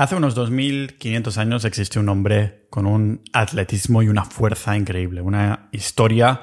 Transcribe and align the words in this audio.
Hace 0.00 0.14
unos 0.14 0.34
2500 0.34 1.36
años 1.36 1.66
existió 1.66 2.00
un 2.00 2.08
hombre 2.08 2.64
con 2.70 2.86
un 2.86 3.20
atletismo 3.34 4.02
y 4.02 4.08
una 4.08 4.24
fuerza 4.24 4.74
increíble, 4.74 5.20
una 5.20 5.68
historia 5.72 6.40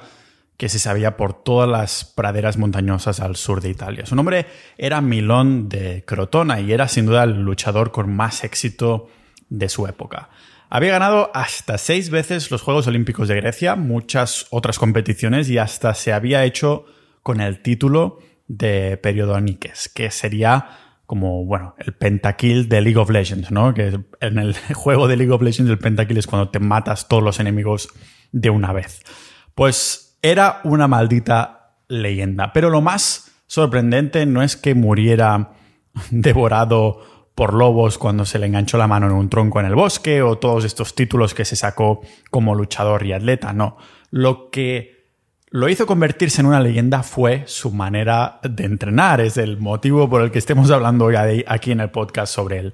que 0.57 0.69
se 0.69 0.77
sabía 0.77 1.17
por 1.17 1.33
todas 1.33 1.67
las 1.67 2.05
praderas 2.05 2.59
montañosas 2.59 3.19
al 3.19 3.35
sur 3.35 3.59
de 3.59 3.71
Italia. 3.71 4.05
Su 4.05 4.15
nombre 4.15 4.45
era 4.77 5.01
Milón 5.01 5.69
de 5.69 6.03
Crotona 6.05 6.61
y 6.61 6.71
era 6.71 6.87
sin 6.87 7.07
duda 7.07 7.23
el 7.23 7.41
luchador 7.41 7.91
con 7.91 8.15
más 8.15 8.43
éxito 8.43 9.09
de 9.49 9.69
su 9.69 9.87
época. 9.87 10.29
Había 10.69 10.91
ganado 10.91 11.31
hasta 11.33 11.79
seis 11.79 12.11
veces 12.11 12.51
los 12.51 12.61
Juegos 12.61 12.85
Olímpicos 12.85 13.27
de 13.27 13.37
Grecia, 13.37 13.75
muchas 13.75 14.45
otras 14.51 14.77
competiciones 14.77 15.49
y 15.49 15.57
hasta 15.57 15.95
se 15.95 16.13
había 16.13 16.45
hecho 16.45 16.85
con 17.23 17.41
el 17.41 17.63
título 17.63 18.19
de 18.47 18.97
Periodoniques, 18.97 19.89
que 19.89 20.11
sería 20.11 20.86
como, 21.07 21.45
bueno, 21.45 21.73
el 21.79 21.93
pentakill 21.93 22.67
de 22.67 22.81
League 22.81 22.97
of 22.97 23.09
Legends, 23.09 23.49
¿no? 23.49 23.73
Que 23.73 23.97
en 24.19 24.37
el 24.37 24.53
juego 24.75 25.07
de 25.07 25.15
League 25.15 25.31
of 25.31 25.41
Legends 25.41 25.71
el 25.71 25.79
pentakill 25.79 26.17
es 26.17 26.27
cuando 26.27 26.49
te 26.49 26.59
matas 26.59 27.07
todos 27.07 27.23
los 27.23 27.39
enemigos 27.39 27.89
de 28.31 28.49
una 28.49 28.73
vez. 28.73 29.01
Pues 29.55 30.19
era 30.21 30.59
una 30.65 30.87
maldita 30.87 31.77
leyenda. 31.87 32.51
Pero 32.51 32.69
lo 32.69 32.81
más 32.81 33.31
sorprendente 33.47 34.25
no 34.25 34.43
es 34.43 34.57
que 34.57 34.75
muriera 34.75 35.53
devorado 36.11 37.29
por 37.33 37.53
lobos 37.53 37.97
cuando 37.97 38.25
se 38.25 38.37
le 38.39 38.47
enganchó 38.47 38.77
la 38.77 38.87
mano 38.87 39.07
en 39.07 39.13
un 39.13 39.29
tronco 39.29 39.61
en 39.61 39.67
el 39.67 39.75
bosque 39.75 40.21
o 40.21 40.37
todos 40.37 40.65
estos 40.65 40.93
títulos 40.93 41.33
que 41.33 41.45
se 41.45 41.55
sacó 41.55 42.01
como 42.31 42.53
luchador 42.53 43.05
y 43.05 43.13
atleta, 43.13 43.53
no. 43.53 43.77
Lo 44.11 44.49
que 44.49 44.96
lo 45.49 45.69
hizo 45.69 45.85
convertirse 45.85 46.41
en 46.41 46.47
una 46.47 46.59
leyenda 46.59 47.03
fue 47.03 47.43
su 47.45 47.71
manera 47.71 48.39
de 48.43 48.65
entrenar. 48.65 49.21
Es 49.21 49.37
el 49.37 49.57
motivo 49.57 50.09
por 50.09 50.21
el 50.21 50.31
que 50.31 50.39
estemos 50.39 50.69
hablando 50.71 51.05
hoy 51.05 51.15
aquí 51.47 51.71
en 51.71 51.79
el 51.79 51.89
podcast 51.89 52.33
sobre 52.33 52.59
él. 52.59 52.73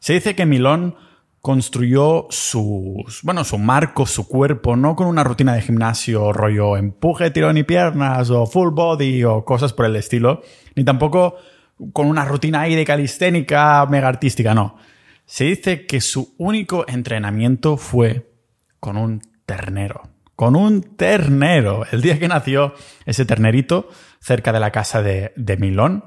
Se 0.00 0.12
dice 0.12 0.34
que 0.34 0.46
Milón 0.46 0.96
construyó 1.40 2.26
sus, 2.28 3.22
bueno, 3.22 3.44
su 3.44 3.56
marco, 3.56 4.04
su 4.04 4.28
cuerpo, 4.28 4.76
no 4.76 4.94
con 4.94 5.06
una 5.06 5.24
rutina 5.24 5.54
de 5.54 5.62
gimnasio 5.62 6.34
rollo 6.34 6.76
empuje, 6.76 7.30
tirón 7.30 7.56
y 7.56 7.62
piernas 7.62 8.28
o 8.28 8.46
full 8.46 8.74
body 8.74 9.24
o 9.24 9.44
cosas 9.46 9.72
por 9.72 9.86
el 9.86 9.96
estilo, 9.96 10.42
ni 10.76 10.84
tampoco 10.84 11.36
con 11.94 12.06
una 12.06 12.26
rutina 12.26 12.60
ahí 12.60 12.74
de 12.74 12.84
calisténica 12.84 13.86
mega 13.86 14.08
artística, 14.08 14.54
no. 14.54 14.76
Se 15.24 15.44
dice 15.44 15.86
que 15.86 16.02
su 16.02 16.34
único 16.36 16.84
entrenamiento 16.86 17.78
fue 17.78 18.30
con 18.78 18.98
un 18.98 19.22
ternero 19.46 20.09
con 20.40 20.56
un 20.56 20.96
ternero. 20.96 21.84
El 21.92 22.00
día 22.00 22.18
que 22.18 22.26
nació 22.26 22.72
ese 23.04 23.26
ternerito 23.26 23.90
cerca 24.20 24.54
de 24.54 24.60
la 24.60 24.70
casa 24.70 25.02
de, 25.02 25.56
Milón. 25.58 26.02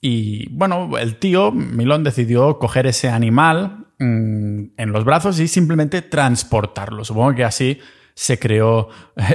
Y 0.00 0.48
bueno, 0.50 0.98
el 0.98 1.14
tío, 1.20 1.52
Milón, 1.52 2.02
decidió 2.02 2.58
coger 2.58 2.88
ese 2.88 3.08
animal 3.08 3.86
mm, 4.00 4.64
en 4.76 4.92
los 4.92 5.04
brazos 5.04 5.38
y 5.38 5.46
simplemente 5.46 6.02
transportarlo. 6.02 7.04
Supongo 7.04 7.36
que 7.36 7.44
así 7.44 7.78
se 8.14 8.40
creó 8.40 8.88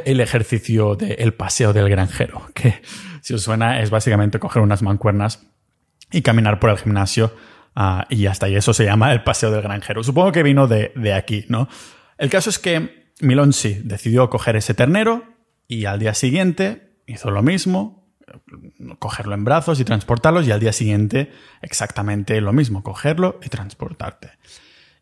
el 0.03 0.19
ejercicio 0.19 0.97
del 0.97 1.33
paseo 1.33 1.71
del 1.71 1.87
granjero, 1.87 2.41
que 2.53 2.81
si 3.21 3.33
os 3.33 3.41
suena 3.41 3.79
es 3.79 3.91
básicamente 3.91 4.39
coger 4.39 4.61
unas 4.61 4.81
mancuernas 4.81 5.47
y 6.11 6.21
caminar 6.21 6.59
por 6.59 6.71
el 6.71 6.77
gimnasio 6.77 7.33
ah, 7.77 8.05
y 8.09 8.25
hasta 8.25 8.47
ahí 8.47 8.57
eso 8.57 8.73
se 8.73 8.83
llama 8.83 9.13
el 9.13 9.23
paseo 9.23 9.51
del 9.51 9.61
granjero. 9.61 10.03
Supongo 10.03 10.33
que 10.33 10.43
vino 10.43 10.67
de 10.67 11.13
aquí, 11.13 11.45
¿no? 11.47 11.69
El 12.17 12.29
caso 12.29 12.49
es 12.49 12.59
que 12.59 13.06
Milón 13.21 13.53
sí, 13.53 13.81
decidió 13.83 14.29
coger 14.29 14.55
ese 14.55 14.73
ternero 14.73 15.23
y 15.67 15.85
al 15.85 15.99
día 15.99 16.13
siguiente 16.13 16.99
hizo 17.07 17.31
lo 17.31 17.41
mismo, 17.41 18.07
cogerlo 18.99 19.33
en 19.33 19.43
brazos 19.43 19.79
y 19.79 19.85
transportarlos 19.85 20.47
y 20.47 20.51
al 20.51 20.59
día 20.59 20.73
siguiente 20.73 21.31
exactamente 21.61 22.39
lo 22.41 22.53
mismo, 22.53 22.83
cogerlo 22.83 23.39
y 23.43 23.49
transportarte. 23.49 24.31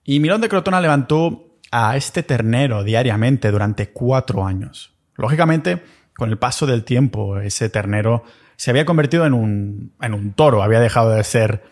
Y 0.03 0.19
Milón 0.19 0.41
de 0.41 0.49
Crotona 0.49 0.81
levantó 0.81 1.57
a 1.71 1.97
este 1.97 2.23
ternero 2.23 2.83
diariamente 2.83 3.51
durante 3.51 3.89
cuatro 3.89 4.45
años. 4.45 4.93
Lógicamente, 5.15 5.83
con 6.15 6.29
el 6.29 6.37
paso 6.37 6.65
del 6.65 6.83
tiempo, 6.83 7.39
ese 7.39 7.69
ternero 7.69 8.23
se 8.55 8.69
había 8.69 8.85
convertido 8.85 9.25
en 9.25 9.33
un, 9.33 9.93
en 9.99 10.13
un 10.13 10.33
toro, 10.33 10.63
había 10.63 10.79
dejado 10.79 11.09
de 11.09 11.23
ser 11.23 11.63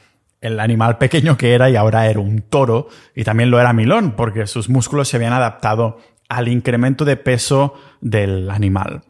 el 0.41 0.59
animal 0.59 0.97
pequeño 0.97 1.37
que 1.37 1.53
era 1.53 1.69
y 1.69 1.77
ahora 1.77 2.07
era 2.07 2.19
un 2.19 2.41
toro 2.41 2.89
y 3.15 3.23
también 3.23 3.49
lo 3.49 3.61
era 3.61 3.71
Milón 3.71 4.11
porque 4.17 4.45
sus 4.45 4.67
músculos 4.67 5.07
se 5.07 5.15
habían 5.15 5.31
adaptado 5.31 5.99
al 6.37 6.47
incremento 6.47 7.05
de 7.05 7.17
peso 7.17 7.73
del 8.01 8.49
animal. 8.49 9.01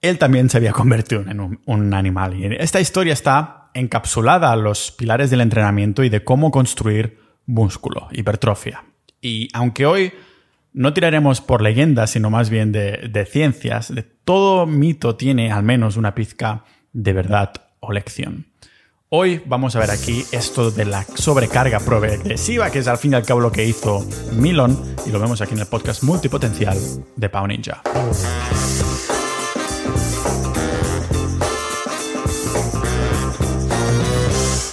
Él 0.00 0.18
también 0.18 0.48
se 0.48 0.56
había 0.56 0.72
convertido 0.80 1.22
en 1.22 1.58
un, 1.64 1.94
animal. 1.94 2.36
Y 2.36 2.46
esta 2.56 2.80
historia 2.80 3.12
está 3.12 3.70
encapsulada 3.74 4.52
a 4.52 4.56
los 4.56 4.90
pilares 4.92 5.30
del 5.30 5.40
entrenamiento 5.40 6.02
y 6.02 6.08
de 6.08 6.24
cómo 6.24 6.50
construir 6.50 7.18
músculo, 7.46 8.08
hipertrofia. 8.12 8.84
Y 9.20 9.48
aunque 9.52 9.86
hoy 9.86 10.12
no 10.72 10.92
tiraremos 10.92 11.40
por 11.40 11.62
leyendas, 11.62 12.10
sino 12.10 12.30
más 12.30 12.50
bien 12.50 12.72
de, 12.72 13.08
de 13.10 13.26
ciencias, 13.26 13.94
de 13.94 14.02
todo 14.02 14.66
mito 14.66 15.16
tiene 15.16 15.50
al 15.52 15.62
menos 15.62 15.96
una 15.96 16.14
pizca 16.14 16.64
de 16.92 17.12
verdad 17.12 17.52
o 17.80 17.92
lección. 17.92 18.49
Hoy 19.12 19.42
vamos 19.44 19.74
a 19.74 19.80
ver 19.80 19.90
aquí 19.90 20.24
esto 20.30 20.70
de 20.70 20.84
la 20.84 21.02
sobrecarga 21.02 21.80
progresiva, 21.80 22.70
que 22.70 22.78
es 22.78 22.86
al 22.86 22.96
fin 22.96 23.10
y 23.10 23.16
al 23.16 23.24
cabo 23.24 23.40
lo 23.40 23.50
que 23.50 23.66
hizo 23.66 24.06
Milon, 24.34 24.94
y 25.04 25.10
lo 25.10 25.18
vemos 25.18 25.40
aquí 25.40 25.54
en 25.54 25.58
el 25.58 25.66
podcast 25.66 26.04
multipotencial 26.04 26.78
de 27.16 27.28
Pau 27.28 27.44
Ninja. 27.44 27.82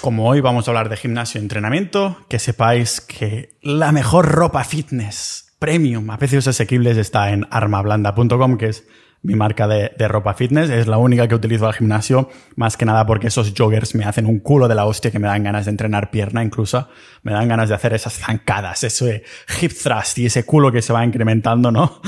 Como 0.01 0.29
hoy 0.29 0.39
vamos 0.39 0.67
a 0.67 0.71
hablar 0.71 0.89
de 0.89 0.97
gimnasio 0.97 1.41
y 1.41 1.41
entrenamiento, 1.41 2.17
que 2.29 2.37
sepáis 2.37 3.01
que 3.01 3.57
la 3.63 3.91
mejor 3.91 4.27
ropa 4.27 4.63
fitness 4.63 5.55
premium 5.57 6.11
a 6.11 6.19
precios 6.19 6.47
asequibles 6.47 6.97
está 6.97 7.31
en 7.31 7.47
armablanda.com, 7.49 8.59
que 8.59 8.67
es 8.67 8.87
mi 9.21 9.35
marca 9.35 9.67
de, 9.67 10.07
ropa 10.07 10.33
fitness. 10.33 10.69
Es 10.69 10.87
la 10.87 10.97
única 10.97 11.27
que 11.27 11.35
utilizo 11.35 11.67
al 11.67 11.73
gimnasio, 11.73 12.29
más 12.55 12.77
que 12.77 12.85
nada 12.85 13.05
porque 13.05 13.27
esos 13.27 13.53
joggers 13.57 13.95
me 13.95 14.05
hacen 14.05 14.25
un 14.25 14.39
culo 14.39 14.67
de 14.67 14.75
la 14.75 14.85
hostia 14.85 15.11
que 15.11 15.19
me 15.19 15.27
dan 15.27 15.43
ganas 15.43 15.65
de 15.65 15.71
entrenar 15.71 16.11
pierna 16.11 16.43
incluso. 16.43 16.87
Me 17.23 17.31
dan 17.31 17.47
ganas 17.47 17.69
de 17.69 17.75
hacer 17.75 17.93
esas 17.93 18.13
zancadas, 18.13 18.83
ese 18.83 19.23
hip 19.61 19.71
thrust 19.71 20.17
y 20.19 20.25
ese 20.27 20.45
culo 20.45 20.71
que 20.71 20.81
se 20.81 20.93
va 20.93 21.03
incrementando, 21.05 21.71
¿no? 21.71 22.01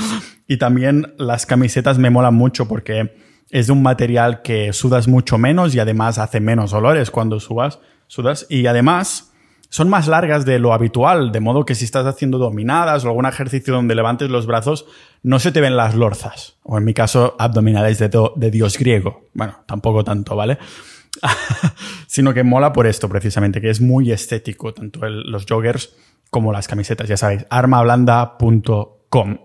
Y 0.46 0.56
también 0.56 1.14
las 1.16 1.46
camisetas 1.46 1.98
me 1.98 2.10
molan 2.10 2.34
mucho 2.34 2.66
porque 2.66 3.14
es 3.50 3.66
de 3.68 3.72
un 3.72 3.82
material 3.82 4.42
que 4.42 4.72
sudas 4.72 5.06
mucho 5.06 5.38
menos 5.38 5.74
y 5.74 5.78
además 5.78 6.18
hace 6.18 6.40
menos 6.40 6.72
olores 6.72 7.10
cuando 7.10 7.38
subas, 7.38 7.78
sudas. 8.08 8.46
Y 8.48 8.66
además 8.66 9.29
son 9.70 9.88
más 9.88 10.08
largas 10.08 10.44
de 10.44 10.58
lo 10.58 10.74
habitual, 10.74 11.30
de 11.30 11.38
modo 11.38 11.64
que 11.64 11.76
si 11.76 11.84
estás 11.84 12.04
haciendo 12.04 12.38
dominadas 12.38 13.04
o 13.04 13.08
algún 13.08 13.24
ejercicio 13.24 13.72
donde 13.72 13.94
levantes 13.94 14.28
los 14.28 14.46
brazos, 14.46 14.84
no 15.22 15.38
se 15.38 15.52
te 15.52 15.60
ven 15.60 15.76
las 15.76 15.94
lorzas. 15.94 16.56
O 16.64 16.76
en 16.76 16.84
mi 16.84 16.92
caso, 16.92 17.36
abdominales 17.38 17.98
de, 18.00 18.50
dios 18.50 18.76
griego. 18.76 19.28
Bueno, 19.32 19.60
tampoco 19.66 20.02
tanto, 20.02 20.34
¿vale? 20.34 20.58
Sino 22.08 22.34
que 22.34 22.42
mola 22.42 22.72
por 22.72 22.88
esto 22.88 23.08
precisamente, 23.08 23.60
que 23.60 23.70
es 23.70 23.80
muy 23.80 24.10
estético, 24.10 24.74
tanto 24.74 25.08
los 25.08 25.46
joggers 25.48 25.94
como 26.30 26.52
las 26.52 26.66
camisetas, 26.66 27.08
ya 27.08 27.16
sabéis, 27.16 27.46
armablanda.com. 27.48 29.38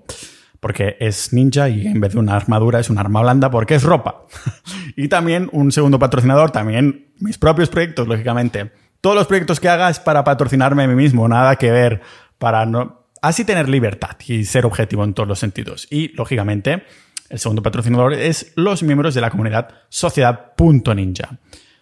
Porque 0.59 0.97
es 0.99 1.33
ninja 1.33 1.69
y 1.69 1.85
en 1.85 1.99
vez 1.99 2.13
de 2.13 2.19
una 2.19 2.35
armadura 2.35 2.79
es 2.79 2.89
una 2.89 3.01
arma 3.01 3.21
blanda 3.21 3.51
porque 3.51 3.75
es 3.75 3.83
ropa. 3.83 4.25
y 4.95 5.07
también 5.07 5.49
un 5.51 5.71
segundo 5.71 5.99
patrocinador, 5.99 6.49
también 6.49 7.11
mis 7.19 7.37
propios 7.37 7.69
proyectos, 7.69 8.07
lógicamente 8.07 8.71
todos 9.05 9.15
los 9.15 9.27
proyectos 9.27 9.59
que 9.59 9.69
haga 9.69 9.87
es 9.87 9.99
para 9.99 10.23
patrocinarme 10.23 10.81
a 10.81 10.87
mí 10.87 10.95
mismo, 10.95 11.27
nada 11.27 11.57
que 11.57 11.69
ver 11.69 12.01
para 12.39 12.65
no... 12.65 13.05
Así 13.21 13.45
tener 13.45 13.69
libertad 13.69 14.17
y 14.25 14.45
ser 14.45 14.65
objetivo 14.65 15.03
en 15.03 15.13
todos 15.13 15.29
los 15.29 15.37
sentidos. 15.37 15.85
Y, 15.91 16.07
lógicamente, 16.15 16.87
el 17.29 17.37
segundo 17.37 17.61
patrocinador 17.61 18.13
es 18.13 18.51
los 18.55 18.81
miembros 18.81 19.13
de 19.13 19.21
la 19.21 19.29
comunidad 19.29 19.69
sociedad.ninja. 19.89 21.37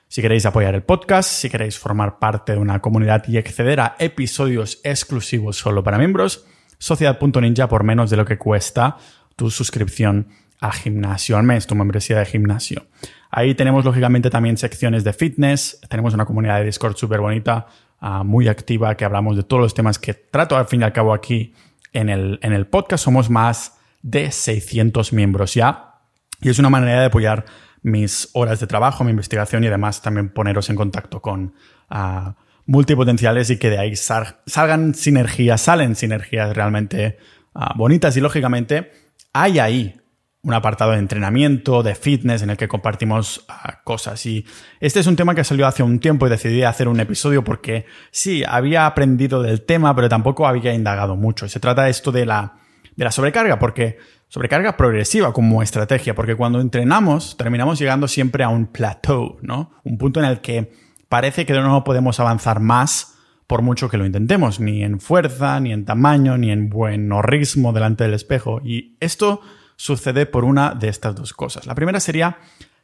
Si 0.09 0.21
queréis 0.21 0.45
apoyar 0.45 0.75
el 0.75 0.83
podcast, 0.83 1.29
si 1.29 1.49
queréis 1.49 1.79
formar 1.79 2.19
parte 2.19 2.51
de 2.51 2.57
una 2.57 2.81
comunidad 2.81 3.23
y 3.29 3.37
acceder 3.37 3.79
a 3.79 3.95
episodios 3.99 4.81
exclusivos 4.83 5.55
solo 5.55 5.81
para 5.81 5.97
miembros, 5.97 6.45
sociedad.ninja 6.77 7.69
por 7.69 7.85
menos 7.85 8.09
de 8.09 8.17
lo 8.17 8.25
que 8.25 8.37
cuesta 8.37 8.97
tu 9.37 9.49
suscripción 9.49 10.27
al 10.63 10.71
gimnasio 10.71 11.35
al 11.37 11.43
mes, 11.43 11.67
tu 11.67 11.75
membresía 11.75 12.19
de 12.19 12.25
gimnasio. 12.25 12.85
Ahí 13.29 13.53
tenemos 13.53 13.83
lógicamente 13.83 14.29
también 14.29 14.55
secciones 14.55 15.03
de 15.03 15.11
fitness, 15.11 15.81
tenemos 15.89 16.13
una 16.13 16.23
comunidad 16.23 16.59
de 16.59 16.63
Discord 16.63 16.95
súper 16.95 17.19
bonita, 17.19 17.67
ah, 17.99 18.23
muy 18.23 18.47
activa, 18.47 18.95
que 18.95 19.03
hablamos 19.03 19.35
de 19.35 19.43
todos 19.43 19.61
los 19.61 19.73
temas 19.73 19.99
que 19.99 20.13
trato 20.13 20.55
al 20.55 20.67
fin 20.67 20.79
y 20.79 20.85
al 20.85 20.93
cabo 20.93 21.13
aquí 21.13 21.53
en 21.91 22.07
el, 22.07 22.39
en 22.41 22.53
el 22.53 22.65
podcast. 22.65 23.03
Somos 23.03 23.29
más 23.29 23.77
de 24.01 24.31
600 24.31 25.11
miembros 25.11 25.53
ya 25.53 25.95
y 26.39 26.49
es 26.49 26.59
una 26.59 26.69
manera 26.69 27.01
de 27.01 27.07
apoyar 27.07 27.43
mis 27.81 28.29
horas 28.31 28.61
de 28.61 28.67
trabajo, 28.67 29.03
mi 29.03 29.11
investigación 29.11 29.65
y 29.65 29.67
además 29.67 30.01
también 30.01 30.29
poneros 30.29 30.69
en 30.69 30.77
contacto 30.77 31.21
con 31.21 31.55
uh, 31.91 32.31
multipotenciales 32.67 33.49
y 33.49 33.57
que 33.57 33.69
de 33.69 33.79
ahí 33.79 33.97
salgan 33.97 34.93
sinergias, 34.93 35.59
salen 35.59 35.97
sinergias 35.97 36.55
realmente 36.55 37.17
ah, 37.53 37.73
bonitas 37.75 38.15
y 38.15 38.21
lógicamente 38.21 38.91
hay 39.33 39.59
ahí 39.59 39.99
un 40.43 40.53
apartado 40.53 40.91
de 40.91 40.99
entrenamiento, 40.99 41.83
de 41.83 41.95
fitness, 41.95 42.41
en 42.41 42.49
el 42.49 42.57
que 42.57 42.67
compartimos 42.67 43.45
ah, 43.47 43.79
cosas. 43.85 44.25
Y 44.25 44.45
este 44.81 44.99
es 44.99 45.07
un 45.07 45.15
tema 45.15 45.35
que 45.35 45.45
salió 45.45 45.65
hace 45.65 45.83
un 45.83 45.99
tiempo 45.99 46.27
y 46.27 46.29
decidí 46.29 46.63
hacer 46.63 46.89
un 46.89 46.99
episodio 46.99 47.45
porque 47.45 47.85
sí, 48.11 48.43
había 48.45 48.85
aprendido 48.85 49.41
del 49.41 49.61
tema, 49.61 49.95
pero 49.95 50.09
tampoco 50.09 50.45
había 50.45 50.73
indagado 50.73 51.15
mucho. 51.15 51.47
Se 51.47 51.61
trata 51.61 51.87
esto 51.87 52.11
de 52.11 52.25
la, 52.25 52.55
de 52.97 53.05
la 53.05 53.11
sobrecarga, 53.11 53.57
porque 53.57 53.97
sobrecarga 54.27 54.75
progresiva 54.75 55.31
como 55.31 55.63
estrategia, 55.63 56.13
porque 56.13 56.35
cuando 56.35 56.59
entrenamos 56.59 57.37
terminamos 57.37 57.79
llegando 57.79 58.09
siempre 58.09 58.43
a 58.43 58.49
un 58.49 58.67
plateau, 58.67 59.37
¿no? 59.41 59.71
Un 59.85 59.97
punto 59.97 60.19
en 60.19 60.25
el 60.25 60.41
que 60.41 60.73
parece 61.07 61.45
que 61.45 61.53
no 61.53 61.85
podemos 61.85 62.19
avanzar 62.19 62.59
más 62.59 63.17
por 63.47 63.61
mucho 63.61 63.87
que 63.87 63.97
lo 63.97 64.05
intentemos, 64.05 64.59
ni 64.59 64.83
en 64.83 64.99
fuerza, 64.99 65.59
ni 65.61 65.71
en 65.71 65.85
tamaño, 65.85 66.37
ni 66.37 66.51
en 66.51 66.69
buen 66.69 67.09
ritmo 67.21 67.71
delante 67.71 68.03
del 68.03 68.13
espejo. 68.13 68.59
Y 68.61 68.97
esto 68.99 69.41
sucede 69.75 70.25
por 70.25 70.45
una 70.45 70.73
de 70.73 70.89
estas 70.89 71.15
dos 71.15 71.33
cosas. 71.33 71.65
La 71.65 71.75
primera 71.75 71.99
sería 71.99 72.37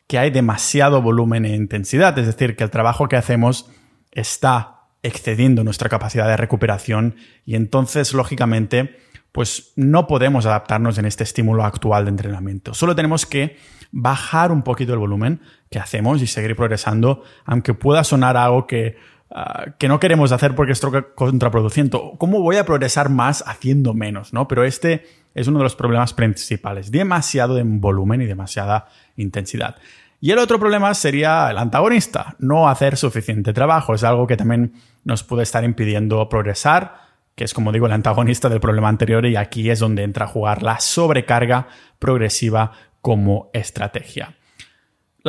que 0.08 0.18
hay 0.18 0.32
demasiado 0.32 1.02
volumen 1.02 1.46
e 1.46 1.56
intensidad, 1.56 2.18
es 2.18 2.26
decir, 2.26 2.56
que 2.56 2.64
el 2.64 2.72
trabajo 2.72 3.08
que 3.08 3.16
hacemos 3.16 3.70
está 4.12 4.88
excediendo 5.04 5.64
nuestra 5.64 5.88
capacidad 5.88 6.28
de 6.28 6.36
recuperación 6.36 7.16
y 7.46 7.56
entonces, 7.56 8.14
lógicamente, 8.14 8.98
pues 9.32 9.72
no 9.76 10.08
podemos 10.08 10.46
adaptarnos 10.46 10.98
en 10.98 11.06
este 11.06 11.24
estímulo 11.24 11.64
actual 11.64 12.06
de 12.06 12.10
entrenamiento. 12.10 12.74
Solo 12.74 12.96
tenemos 12.96 13.26
que 13.26 13.58
bajar 13.92 14.52
un 14.52 14.64
poquito 14.64 14.94
el 14.94 15.00
volumen 15.00 15.42
que 15.70 15.80
hacemos 15.80 16.22
y 16.22 16.28
seguir 16.28 16.56
progresando, 16.56 17.24
aunque 17.46 17.74
pueda 17.74 18.04
sonar 18.04 18.36
algo 18.36 18.66
que, 18.68 18.98
ah, 19.32 19.66
que 19.78 19.88
no 19.88 20.00
queremos 20.00 20.32
hacer 20.32 20.56
porque 20.56 20.74
es 20.74 20.82
contraproducente. 21.16 22.00
¿Cómo 22.18 22.42
voy 22.42 22.58
a 22.58 22.66
progresar 22.66 23.10
más 23.10 23.44
haciendo 23.48 23.94
menos? 23.94 24.34
¿no? 24.34 24.48
Pero 24.48 24.64
este 24.64 25.06
es 25.36 25.48
uno 25.48 25.60
de 25.60 25.64
los 25.64 25.76
problemas 25.76 26.14
principales. 26.14 26.92
Demasiado 26.92 27.58
en 27.58 27.82
volumen 27.82 28.22
y 28.22 28.26
demasiada 28.26 28.88
intensidad. 29.16 29.76
Y 30.22 30.32
el 30.32 30.40
otro 30.40 30.60
problema 30.60 30.94
sería 30.94 31.50
el 31.50 31.58
antagonista, 31.58 32.36
no 32.40 32.68
hacer 32.68 32.98
suficiente 32.98 33.54
trabajo. 33.54 33.94
Es 33.94 34.04
algo 34.04 34.28
que 34.28 34.36
también 34.36 34.74
nos 35.06 35.24
puede 35.24 35.44
estar 35.44 35.64
impidiendo 35.64 36.28
progresar, 36.28 36.96
que 37.36 37.46
es 37.46 37.54
como 37.54 37.72
digo 37.72 37.86
el 37.86 37.94
antagonista 37.94 38.50
del 38.50 38.60
problema 38.60 38.90
anterior 38.90 39.26
y 39.26 39.38
aquí 39.38 39.70
es 39.70 39.80
donde 39.80 40.04
entra 40.04 40.26
a 40.26 40.28
jugar 40.28 40.62
la 40.62 40.82
sobrecarga 40.82 41.68
progresiva 42.00 42.74
como 43.02 43.50
estrategia. 43.54 44.36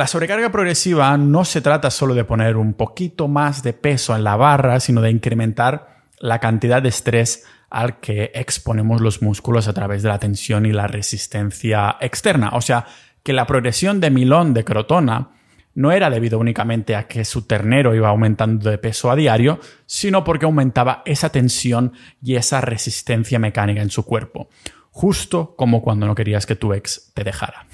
La 0.01 0.07
sobrecarga 0.07 0.51
progresiva 0.51 1.15
no 1.15 1.45
se 1.45 1.61
trata 1.61 1.91
solo 1.91 2.15
de 2.15 2.23
poner 2.23 2.57
un 2.57 2.73
poquito 2.73 3.27
más 3.27 3.61
de 3.61 3.73
peso 3.73 4.15
en 4.15 4.23
la 4.23 4.35
barra, 4.35 4.79
sino 4.79 4.99
de 4.99 5.11
incrementar 5.11 6.01
la 6.17 6.39
cantidad 6.39 6.81
de 6.81 6.89
estrés 6.89 7.45
al 7.69 7.99
que 7.99 8.31
exponemos 8.33 8.99
los 8.99 9.21
músculos 9.21 9.67
a 9.67 9.73
través 9.73 10.01
de 10.01 10.09
la 10.09 10.17
tensión 10.17 10.65
y 10.65 10.71
la 10.71 10.87
resistencia 10.87 11.97
externa. 12.01 12.49
O 12.53 12.61
sea, 12.61 12.87
que 13.21 13.31
la 13.31 13.45
progresión 13.45 13.99
de 13.99 14.09
Milón 14.09 14.55
de 14.55 14.63
Crotona 14.63 15.33
no 15.75 15.91
era 15.91 16.09
debido 16.09 16.39
únicamente 16.39 16.95
a 16.95 17.07
que 17.07 17.23
su 17.23 17.43
ternero 17.43 17.93
iba 17.93 18.09
aumentando 18.09 18.71
de 18.71 18.79
peso 18.79 19.11
a 19.11 19.15
diario, 19.15 19.59
sino 19.85 20.23
porque 20.23 20.45
aumentaba 20.45 21.03
esa 21.05 21.29
tensión 21.29 21.93
y 22.23 22.37
esa 22.37 22.59
resistencia 22.59 23.37
mecánica 23.37 23.83
en 23.83 23.91
su 23.91 24.03
cuerpo, 24.03 24.49
justo 24.89 25.53
como 25.55 25.83
cuando 25.83 26.07
no 26.07 26.15
querías 26.15 26.47
que 26.47 26.55
tu 26.55 26.73
ex 26.73 27.11
te 27.13 27.23
dejara. 27.23 27.67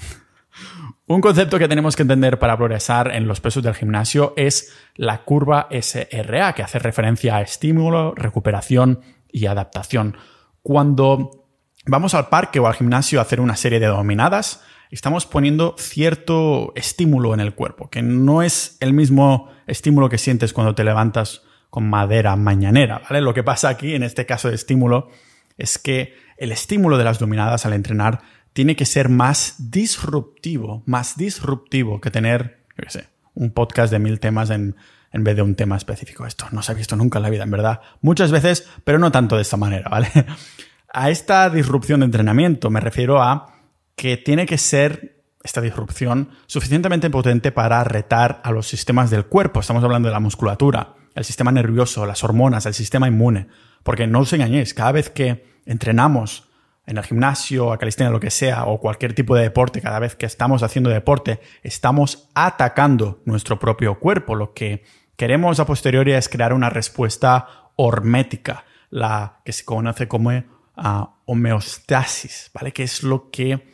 Un 1.10 1.22
concepto 1.22 1.58
que 1.58 1.68
tenemos 1.68 1.96
que 1.96 2.02
entender 2.02 2.38
para 2.38 2.58
progresar 2.58 3.14
en 3.14 3.26
los 3.26 3.40
pesos 3.40 3.62
del 3.62 3.74
gimnasio 3.74 4.34
es 4.36 4.74
la 4.94 5.24
curva 5.24 5.66
SRA, 5.70 6.52
que 6.52 6.62
hace 6.62 6.78
referencia 6.78 7.36
a 7.36 7.40
estímulo, 7.40 8.12
recuperación 8.14 9.00
y 9.32 9.46
adaptación. 9.46 10.18
Cuando 10.62 11.46
vamos 11.86 12.12
al 12.12 12.28
parque 12.28 12.60
o 12.60 12.66
al 12.66 12.74
gimnasio 12.74 13.20
a 13.20 13.22
hacer 13.22 13.40
una 13.40 13.56
serie 13.56 13.80
de 13.80 13.86
dominadas, 13.86 14.62
estamos 14.90 15.24
poniendo 15.24 15.76
cierto 15.78 16.74
estímulo 16.76 17.32
en 17.32 17.40
el 17.40 17.54
cuerpo, 17.54 17.88
que 17.88 18.02
no 18.02 18.42
es 18.42 18.76
el 18.80 18.92
mismo 18.92 19.48
estímulo 19.66 20.10
que 20.10 20.18
sientes 20.18 20.52
cuando 20.52 20.74
te 20.74 20.84
levantas 20.84 21.40
con 21.70 21.88
madera 21.88 22.36
mañanera, 22.36 23.00
¿vale? 23.08 23.22
Lo 23.22 23.32
que 23.32 23.42
pasa 23.42 23.70
aquí, 23.70 23.94
en 23.94 24.02
este 24.02 24.26
caso 24.26 24.50
de 24.50 24.56
estímulo, 24.56 25.08
es 25.56 25.78
que 25.78 26.14
el 26.36 26.52
estímulo 26.52 26.98
de 26.98 27.04
las 27.04 27.18
dominadas 27.18 27.64
al 27.64 27.72
entrenar 27.72 28.20
tiene 28.52 28.76
que 28.76 28.86
ser 28.86 29.08
más 29.08 29.70
disruptivo, 29.70 30.82
más 30.86 31.16
disruptivo 31.16 32.00
que 32.00 32.10
tener, 32.10 32.64
yo 32.76 32.84
qué 32.84 32.90
sé, 32.90 33.08
un 33.34 33.50
podcast 33.50 33.92
de 33.92 33.98
mil 33.98 34.20
temas 34.20 34.50
en, 34.50 34.76
en 35.12 35.24
vez 35.24 35.36
de 35.36 35.42
un 35.42 35.54
tema 35.54 35.76
específico. 35.76 36.26
Esto 36.26 36.46
no 36.52 36.62
se 36.62 36.72
ha 36.72 36.74
visto 36.74 36.96
nunca 36.96 37.18
en 37.18 37.22
la 37.22 37.30
vida, 37.30 37.44
en 37.44 37.50
verdad. 37.50 37.80
Muchas 38.00 38.30
veces, 38.30 38.68
pero 38.84 38.98
no 38.98 39.12
tanto 39.12 39.36
de 39.36 39.42
esta 39.42 39.56
manera, 39.56 39.88
¿vale? 39.88 40.08
A 40.92 41.10
esta 41.10 41.50
disrupción 41.50 42.00
de 42.00 42.06
entrenamiento 42.06 42.70
me 42.70 42.80
refiero 42.80 43.22
a 43.22 43.54
que 43.94 44.16
tiene 44.16 44.46
que 44.46 44.56
ser 44.56 45.22
esta 45.44 45.60
disrupción 45.60 46.30
suficientemente 46.46 47.10
potente 47.10 47.52
para 47.52 47.84
retar 47.84 48.40
a 48.42 48.52
los 48.52 48.66
sistemas 48.66 49.10
del 49.10 49.26
cuerpo. 49.26 49.60
Estamos 49.60 49.84
hablando 49.84 50.08
de 50.08 50.14
la 50.14 50.20
musculatura, 50.20 50.94
el 51.14 51.24
sistema 51.24 51.52
nervioso, 51.52 52.06
las 52.06 52.24
hormonas, 52.24 52.64
el 52.64 52.72
sistema 52.72 53.06
inmune. 53.06 53.48
Porque 53.82 54.06
no 54.06 54.20
os 54.20 54.32
engañéis, 54.32 54.72
cada 54.72 54.92
vez 54.92 55.10
que 55.10 55.44
entrenamos 55.66 56.47
en 56.88 56.96
el 56.96 57.04
gimnasio, 57.04 57.70
a 57.70 57.78
calistenia, 57.78 58.10
lo 58.10 58.18
que 58.18 58.30
sea, 58.30 58.64
o 58.64 58.80
cualquier 58.80 59.12
tipo 59.12 59.36
de 59.36 59.42
deporte, 59.42 59.82
cada 59.82 59.98
vez 59.98 60.16
que 60.16 60.24
estamos 60.24 60.62
haciendo 60.62 60.88
deporte, 60.88 61.38
estamos 61.62 62.30
atacando 62.34 63.20
nuestro 63.26 63.58
propio 63.58 63.98
cuerpo. 63.98 64.34
Lo 64.34 64.54
que 64.54 64.84
queremos 65.14 65.60
a 65.60 65.66
posteriori 65.66 66.12
es 66.12 66.30
crear 66.30 66.54
una 66.54 66.70
respuesta 66.70 67.46
hormética, 67.76 68.64
la 68.88 69.42
que 69.44 69.52
se 69.52 69.66
conoce 69.66 70.08
como 70.08 70.30
uh, 70.30 71.06
homeostasis, 71.26 72.50
¿vale? 72.54 72.72
Que 72.72 72.84
es 72.84 73.02
lo 73.02 73.30
que 73.30 73.68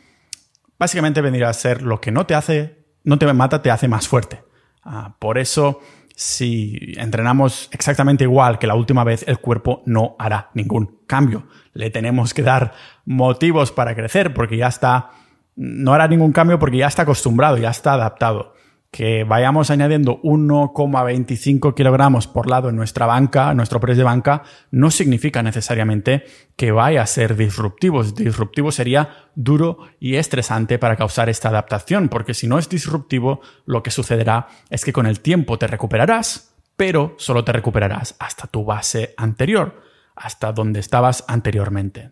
básicamente 0.77 1.21
vendría 1.21 1.47
a 1.47 1.53
ser 1.53 1.83
lo 1.83 2.01
que 2.01 2.11
no 2.11 2.25
te 2.25 2.35
hace, 2.35 2.83
no 3.05 3.17
te 3.17 3.31
mata, 3.31 3.61
te 3.61 3.71
hace 3.71 3.87
más 3.87 4.09
fuerte. 4.09 4.43
Uh, 4.83 5.11
por 5.19 5.37
eso 5.37 5.79
si 6.15 6.93
entrenamos 6.97 7.69
exactamente 7.71 8.23
igual 8.23 8.57
que 8.57 8.67
la 8.67 8.75
última 8.75 9.03
vez, 9.03 9.23
el 9.27 9.39
cuerpo 9.39 9.83
no 9.85 10.15
hará 10.17 10.49
ningún 10.53 10.99
cambio. 11.07 11.47
Le 11.73 11.89
tenemos 11.89 12.33
que 12.33 12.41
dar 12.41 12.73
motivos 13.05 13.71
para 13.71 13.95
crecer 13.95 14.33
porque 14.33 14.57
ya 14.57 14.67
está, 14.67 15.11
no 15.55 15.93
hará 15.93 16.07
ningún 16.07 16.31
cambio 16.31 16.57
porque 16.57 16.77
ya 16.77 16.87
está 16.87 17.03
acostumbrado, 17.03 17.57
ya 17.57 17.69
está 17.69 17.93
adaptado 17.93 18.54
que 18.95 19.25
vayamos 19.25 19.71
añadiendo 19.71 20.21
1,25 20.21 21.73
kilogramos 21.75 22.27
por 22.27 22.49
lado 22.49 22.69
en 22.69 22.77
nuestra 22.77 23.05
banca, 23.05 23.53
nuestro 23.53 23.81
press 23.81 23.97
de 23.97 24.05
banca, 24.05 24.43
no 24.71 24.89
significa 24.89 25.43
necesariamente 25.43 26.23
que 26.55 26.71
vaya 26.71 27.01
a 27.01 27.05
ser 27.05 27.35
disruptivo. 27.35 28.05
Disruptivo 28.05 28.71
sería 28.71 29.27
duro 29.35 29.79
y 29.99 30.15
estresante 30.15 30.79
para 30.79 30.95
causar 30.95 31.27
esta 31.27 31.49
adaptación, 31.49 32.07
porque 32.07 32.33
si 32.33 32.47
no 32.47 32.57
es 32.57 32.69
disruptivo, 32.69 33.41
lo 33.65 33.83
que 33.83 33.91
sucederá 33.91 34.47
es 34.69 34.85
que 34.85 34.93
con 34.93 35.07
el 35.07 35.19
tiempo 35.19 35.59
te 35.59 35.67
recuperarás, 35.67 36.55
pero 36.77 37.15
solo 37.17 37.43
te 37.43 37.51
recuperarás 37.51 38.15
hasta 38.19 38.47
tu 38.47 38.63
base 38.63 39.13
anterior, 39.17 39.81
hasta 40.15 40.53
donde 40.53 40.79
estabas 40.79 41.25
anteriormente. 41.27 42.11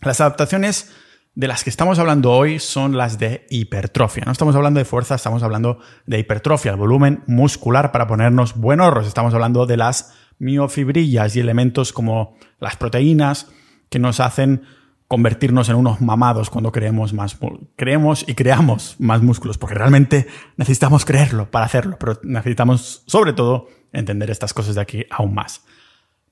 Las 0.00 0.20
adaptaciones 0.20 0.94
de 1.34 1.48
las 1.48 1.64
que 1.64 1.70
estamos 1.70 1.98
hablando 1.98 2.30
hoy 2.32 2.58
son 2.58 2.96
las 2.96 3.18
de 3.18 3.46
hipertrofia. 3.48 4.24
No 4.26 4.32
estamos 4.32 4.54
hablando 4.54 4.78
de 4.78 4.84
fuerza, 4.84 5.14
estamos 5.14 5.42
hablando 5.42 5.78
de 6.06 6.18
hipertrofia, 6.18 6.72
el 6.72 6.76
volumen 6.76 7.22
muscular 7.26 7.90
para 7.90 8.06
ponernos 8.06 8.54
buenos. 8.54 9.06
Estamos 9.06 9.32
hablando 9.32 9.64
de 9.64 9.78
las 9.78 10.12
miofibrillas 10.38 11.34
y 11.36 11.40
elementos 11.40 11.92
como 11.92 12.36
las 12.60 12.76
proteínas 12.76 13.48
que 13.88 13.98
nos 13.98 14.20
hacen 14.20 14.62
convertirnos 15.08 15.68
en 15.68 15.76
unos 15.76 16.00
mamados 16.00 16.48
cuando 16.48 16.72
creemos 16.72 17.12
más 17.12 17.38
creemos 17.76 18.24
y 18.26 18.34
creamos 18.34 18.96
más 18.98 19.22
músculos, 19.22 19.58
porque 19.58 19.74
realmente 19.74 20.26
necesitamos 20.56 21.04
creerlo 21.04 21.50
para 21.50 21.66
hacerlo, 21.66 21.98
pero 21.98 22.18
necesitamos 22.22 23.04
sobre 23.06 23.34
todo 23.34 23.68
entender 23.92 24.30
estas 24.30 24.54
cosas 24.54 24.74
de 24.74 24.80
aquí 24.80 25.04
aún 25.10 25.34
más. 25.34 25.64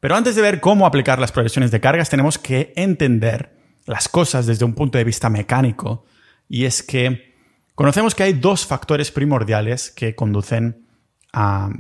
Pero 0.01 0.17
antes 0.17 0.35
de 0.35 0.41
ver 0.41 0.61
cómo 0.61 0.87
aplicar 0.87 1.19
las 1.19 1.31
progresiones 1.31 1.71
de 1.71 1.81
cargas, 1.81 2.09
tenemos 2.09 2.39
que 2.39 2.73
entender 2.75 3.60
las 3.91 4.09
cosas 4.09 4.47
desde 4.47 4.65
un 4.65 4.75
punto 4.75 4.99
de 4.99 5.05
vista 5.05 5.29
mecánico, 5.29 6.05
y 6.49 6.65
es 6.65 6.83
que 6.83 7.35
conocemos 7.75 8.15
que 8.15 8.23
hay 8.23 8.35
dos 8.35 8.65
factores 8.65 9.11
primordiales 9.11 9.91
que 9.91 10.15
conducen 10.15 10.87
a, 11.33 11.71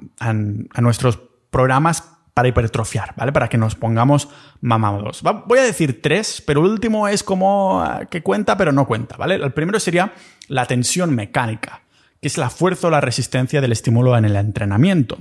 nuestros 0.80 1.20
programas 1.50 2.02
para 2.34 2.48
hipertrofiar, 2.48 3.14
¿vale? 3.16 3.32
Para 3.32 3.48
que 3.48 3.58
nos 3.58 3.76
pongamos 3.76 4.28
mamados. 4.60 5.22
voy 5.46 5.58
a 5.60 5.62
decir 5.62 6.02
tres, 6.02 6.42
pero 6.44 6.64
el 6.64 6.72
último 6.72 7.06
es 7.06 7.22
como 7.22 7.80
ah, 7.80 8.06
que 8.10 8.22
cuenta, 8.22 8.56
pero 8.56 8.72
no 8.72 8.86
cuenta, 8.86 9.16
¿vale? 9.16 9.36
El 9.36 9.52
primero 9.52 9.78
sería 9.78 10.12
la 10.48 10.66
tensión 10.66 11.14
mecánica, 11.14 11.82
que 12.20 12.26
es 12.26 12.38
la 12.38 12.50
fuerza 12.50 12.88
o 12.88 12.90
la 12.90 13.00
resistencia 13.00 13.60
del 13.60 13.72
estímulo 13.72 14.16
en 14.16 14.24
el 14.24 14.34
entrenamiento. 14.34 15.18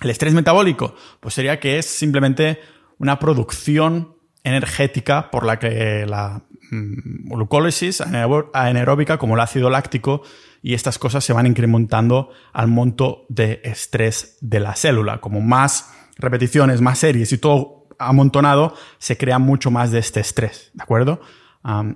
El 0.00 0.10
estrés 0.10 0.34
metabólico, 0.34 0.94
pues 1.18 1.34
sería 1.34 1.58
que 1.58 1.78
es 1.78 1.86
simplemente 1.86 2.60
una 2.98 3.18
producción 3.18 4.11
energética 4.44 5.30
por 5.30 5.44
la 5.44 5.58
que 5.58 6.06
la 6.06 6.42
mm, 6.70 7.28
glucólisis 7.30 8.00
anaeróbica 8.00 9.18
como 9.18 9.34
el 9.34 9.40
ácido 9.40 9.70
láctico 9.70 10.22
y 10.62 10.74
estas 10.74 10.98
cosas 10.98 11.24
se 11.24 11.32
van 11.32 11.46
incrementando 11.46 12.30
al 12.52 12.68
monto 12.68 13.26
de 13.28 13.60
estrés 13.64 14.38
de 14.40 14.60
la 14.60 14.74
célula. 14.74 15.20
Como 15.20 15.40
más 15.40 15.92
repeticiones, 16.16 16.80
más 16.80 16.98
series 16.98 17.32
y 17.32 17.38
todo 17.38 17.88
amontonado, 17.98 18.74
se 18.98 19.16
crea 19.16 19.38
mucho 19.38 19.70
más 19.70 19.90
de 19.90 19.98
este 19.98 20.20
estrés, 20.20 20.70
¿de 20.74 20.82
acuerdo? 20.82 21.20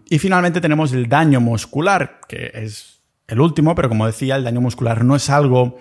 y 0.08 0.20
finalmente 0.20 0.60
tenemos 0.60 0.92
el 0.92 1.08
daño 1.08 1.40
muscular, 1.40 2.20
que 2.28 2.52
es 2.54 3.02
el 3.26 3.40
último, 3.40 3.74
pero 3.74 3.88
como 3.88 4.06
decía, 4.06 4.36
el 4.36 4.44
daño 4.44 4.60
muscular 4.60 5.04
no 5.04 5.16
es 5.16 5.28
algo 5.28 5.78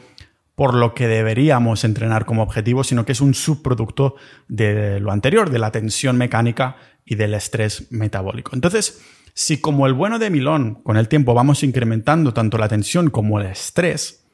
por 0.56 0.74
lo 0.74 0.94
que 0.94 1.08
deberíamos 1.08 1.84
entrenar 1.84 2.26
como 2.26 2.42
objetivo, 2.42 2.84
sino 2.84 3.06
que 3.06 3.12
es 3.12 3.22
un 3.22 3.34
subproducto 3.34 4.16
de 4.48 5.00
lo 5.00 5.12
anterior, 5.12 5.50
de 5.50 5.60
la 5.60 5.72
tensión 5.72 6.18
mecánica 6.18 6.78
y 7.06 7.16
del 7.16 7.34
estrés 7.34 7.92
metabólico. 7.92 8.52
Entonces, 8.54 9.02
si 9.34 9.60
como 9.60 9.86
el 9.86 9.94
bueno 9.94 10.18
de 10.18 10.30
Milón, 10.30 10.76
con 10.76 10.96
el 10.96 11.10
tiempo 11.10 11.34
vamos 11.34 11.62
incrementando 11.64 12.34
tanto 12.34 12.58
la 12.58 12.70
tensión 12.70 13.10
como 13.10 13.40
el 13.40 13.48
estrés, 13.48 14.26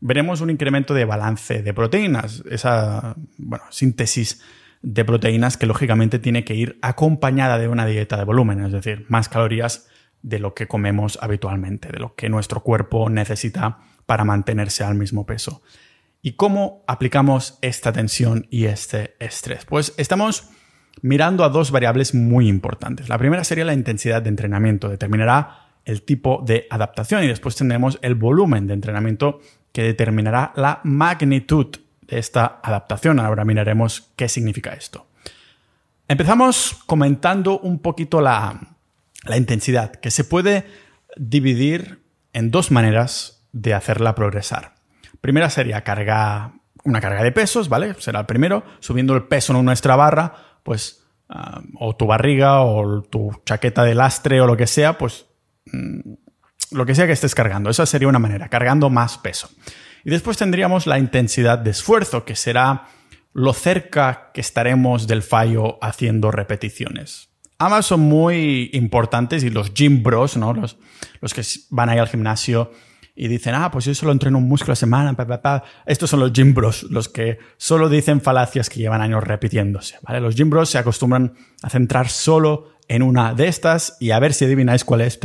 veremos 0.00 0.42
un 0.42 0.50
incremento 0.50 0.92
de 0.92 1.06
balance 1.06 1.62
de 1.62 1.72
proteínas, 1.72 2.44
esa 2.50 3.16
síntesis 3.70 4.42
de 4.82 5.02
proteínas 5.06 5.56
que 5.56 5.64
lógicamente 5.64 6.18
tiene 6.18 6.44
que 6.44 6.54
ir 6.54 6.78
acompañada 6.82 7.58
de 7.58 7.68
una 7.68 7.86
dieta 7.86 8.18
de 8.18 8.24
volumen, 8.24 8.62
es 8.66 8.72
decir, 8.72 9.06
más 9.08 9.30
calorías 9.30 9.88
de 10.20 10.38
lo 10.38 10.52
que 10.52 10.66
comemos 10.66 11.18
habitualmente, 11.22 11.88
de 11.88 12.00
lo 12.00 12.14
que 12.14 12.28
nuestro 12.28 12.62
cuerpo 12.62 13.08
necesita 13.08 13.78
para 14.06 14.24
mantenerse 14.24 14.84
al 14.84 14.94
mismo 14.94 15.26
peso. 15.26 15.62
¿Y 16.22 16.32
cómo 16.32 16.82
aplicamos 16.86 17.58
esta 17.60 17.92
tensión 17.92 18.46
y 18.50 18.64
este 18.64 19.14
estrés? 19.18 19.64
Pues 19.66 19.92
estamos 19.98 20.48
mirando 21.02 21.44
a 21.44 21.48
dos 21.48 21.70
variables 21.70 22.14
muy 22.14 22.48
importantes. 22.48 23.08
La 23.08 23.18
primera 23.18 23.44
sería 23.44 23.64
la 23.64 23.74
intensidad 23.74 24.22
de 24.22 24.30
entrenamiento, 24.30 24.88
determinará 24.88 25.64
el 25.84 26.02
tipo 26.02 26.42
de 26.46 26.66
adaptación 26.70 27.24
y 27.24 27.26
después 27.26 27.56
tendremos 27.56 27.98
el 28.00 28.14
volumen 28.14 28.66
de 28.66 28.74
entrenamiento 28.74 29.40
que 29.72 29.82
determinará 29.82 30.52
la 30.56 30.80
magnitud 30.84 31.66
de 32.02 32.18
esta 32.18 32.60
adaptación. 32.62 33.20
Ahora 33.20 33.44
miraremos 33.44 34.12
qué 34.16 34.28
significa 34.28 34.72
esto. 34.72 35.06
Empezamos 36.08 36.82
comentando 36.86 37.58
un 37.58 37.80
poquito 37.80 38.20
la, 38.20 38.60
la 39.24 39.36
intensidad, 39.36 39.92
que 39.92 40.10
se 40.10 40.24
puede 40.24 40.64
dividir 41.16 42.02
en 42.32 42.50
dos 42.50 42.70
maneras 42.70 43.33
de 43.54 43.72
hacerla 43.72 44.14
progresar. 44.14 44.74
Primera 45.20 45.48
sería 45.48 45.82
carga, 45.82 46.54
una 46.82 47.00
carga 47.00 47.22
de 47.22 47.32
pesos, 47.32 47.68
¿vale? 47.68 47.94
Será 47.98 48.20
el 48.20 48.26
primero, 48.26 48.64
subiendo 48.80 49.14
el 49.14 49.22
peso 49.22 49.56
en 49.56 49.64
nuestra 49.64 49.96
barra, 49.96 50.34
pues, 50.64 51.06
ah, 51.28 51.62
o 51.78 51.96
tu 51.96 52.06
barriga 52.06 52.60
o 52.60 53.02
tu 53.02 53.30
chaqueta 53.46 53.84
de 53.84 53.94
lastre 53.94 54.40
o 54.40 54.46
lo 54.46 54.56
que 54.56 54.66
sea, 54.66 54.98
pues, 54.98 55.26
mm, 55.66 56.00
lo 56.72 56.84
que 56.84 56.96
sea 56.96 57.06
que 57.06 57.12
estés 57.12 57.34
cargando. 57.34 57.70
Esa 57.70 57.86
sería 57.86 58.08
una 58.08 58.18
manera, 58.18 58.48
cargando 58.48 58.90
más 58.90 59.18
peso. 59.18 59.48
Y 60.04 60.10
después 60.10 60.36
tendríamos 60.36 60.86
la 60.86 60.98
intensidad 60.98 61.58
de 61.58 61.70
esfuerzo, 61.70 62.24
que 62.24 62.34
será 62.34 62.88
lo 63.32 63.52
cerca 63.52 64.32
que 64.34 64.40
estaremos 64.40 65.06
del 65.06 65.22
fallo 65.22 65.78
haciendo 65.80 66.32
repeticiones. 66.32 67.28
Ambas 67.58 67.86
son 67.86 68.00
muy 68.00 68.70
importantes 68.72 69.44
y 69.44 69.50
los 69.50 69.72
gym 69.72 70.02
bros, 70.02 70.36
¿no? 70.36 70.52
Los, 70.52 70.76
los 71.20 71.32
que 71.32 71.42
van 71.70 71.88
ahí 71.88 71.98
al 71.98 72.08
gimnasio 72.08 72.72
y 73.16 73.28
dicen, 73.28 73.54
ah, 73.54 73.70
pues 73.70 73.84
yo 73.84 73.94
solo 73.94 74.12
entreno 74.12 74.38
un 74.38 74.48
músculo 74.48 74.72
a 74.72 74.76
semana, 74.76 75.14
Estos 75.86 76.10
son 76.10 76.20
los 76.20 76.32
gym 76.32 76.52
bros, 76.52 76.84
los 76.84 77.08
que 77.08 77.38
solo 77.56 77.88
dicen 77.88 78.20
falacias 78.20 78.68
que 78.68 78.80
llevan 78.80 79.00
años 79.00 79.22
repitiéndose, 79.22 79.98
¿vale? 80.02 80.20
Los 80.20 80.34
gym 80.34 80.50
bros 80.50 80.68
se 80.68 80.78
acostumbran 80.78 81.34
a 81.62 81.70
centrar 81.70 82.08
solo 82.08 82.74
en 82.88 83.02
una 83.02 83.32
de 83.32 83.46
estas 83.46 83.96
y 84.00 84.10
a 84.10 84.18
ver 84.18 84.34
si 84.34 84.44
adivináis 84.44 84.84
cuál 84.84 85.02
es. 85.02 85.18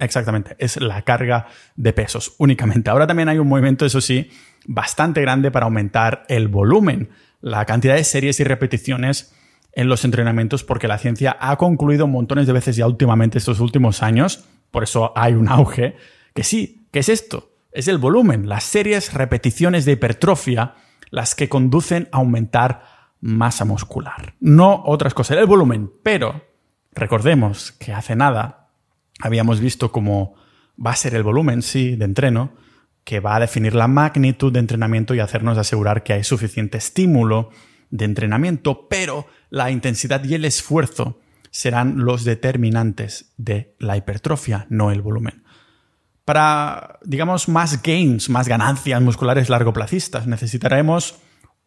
Exactamente, 0.00 0.56
es 0.58 0.80
la 0.80 1.02
carga 1.02 1.46
de 1.76 1.92
pesos 1.92 2.34
únicamente. 2.38 2.90
Ahora 2.90 3.06
también 3.06 3.28
hay 3.28 3.38
un 3.38 3.48
movimiento, 3.48 3.84
eso 3.84 4.00
sí, 4.00 4.30
bastante 4.66 5.20
grande 5.20 5.50
para 5.50 5.66
aumentar 5.66 6.24
el 6.28 6.48
volumen, 6.48 7.10
la 7.40 7.66
cantidad 7.66 7.94
de 7.94 8.04
series 8.04 8.40
y 8.40 8.44
repeticiones 8.44 9.34
en 9.72 9.88
los 9.88 10.04
entrenamientos 10.04 10.64
porque 10.64 10.88
la 10.88 10.98
ciencia 10.98 11.36
ha 11.38 11.56
concluido 11.56 12.06
montones 12.06 12.46
de 12.46 12.52
veces 12.52 12.76
ya 12.76 12.86
últimamente 12.86 13.38
estos 13.38 13.60
últimos 13.60 14.02
años, 14.02 14.44
por 14.70 14.82
eso 14.82 15.12
hay 15.16 15.34
un 15.34 15.48
auge, 15.48 15.96
que 16.32 16.42
sí, 16.42 16.83
¿Qué 16.94 17.00
es 17.00 17.08
esto? 17.08 17.50
Es 17.72 17.88
el 17.88 17.98
volumen, 17.98 18.48
las 18.48 18.62
series 18.62 19.14
repeticiones 19.14 19.84
de 19.84 19.90
hipertrofia 19.90 20.76
las 21.10 21.34
que 21.34 21.48
conducen 21.48 22.08
a 22.12 22.18
aumentar 22.18 22.84
masa 23.20 23.64
muscular. 23.64 24.36
No 24.38 24.80
otras 24.86 25.12
cosas, 25.12 25.38
el 25.38 25.46
volumen. 25.46 25.90
Pero 26.04 26.44
recordemos 26.92 27.72
que 27.72 27.92
hace 27.92 28.14
nada 28.14 28.68
habíamos 29.18 29.58
visto 29.58 29.90
cómo 29.90 30.36
va 30.78 30.92
a 30.92 30.96
ser 30.96 31.16
el 31.16 31.24
volumen, 31.24 31.62
sí, 31.62 31.96
de 31.96 32.04
entreno, 32.04 32.52
que 33.02 33.18
va 33.18 33.34
a 33.34 33.40
definir 33.40 33.74
la 33.74 33.88
magnitud 33.88 34.52
de 34.52 34.60
entrenamiento 34.60 35.16
y 35.16 35.18
hacernos 35.18 35.58
asegurar 35.58 36.04
que 36.04 36.12
hay 36.12 36.22
suficiente 36.22 36.78
estímulo 36.78 37.50
de 37.90 38.04
entrenamiento, 38.04 38.86
pero 38.88 39.26
la 39.50 39.72
intensidad 39.72 40.22
y 40.22 40.34
el 40.34 40.44
esfuerzo 40.44 41.18
serán 41.50 42.04
los 42.04 42.22
determinantes 42.22 43.32
de 43.36 43.74
la 43.80 43.96
hipertrofia, 43.96 44.68
no 44.70 44.92
el 44.92 45.02
volumen. 45.02 45.43
Para, 46.24 46.98
digamos, 47.04 47.48
más 47.48 47.82
gains, 47.82 48.30
más 48.30 48.48
ganancias 48.48 49.00
musculares 49.02 49.50
largoplacistas, 49.50 50.26
necesitaremos 50.26 51.16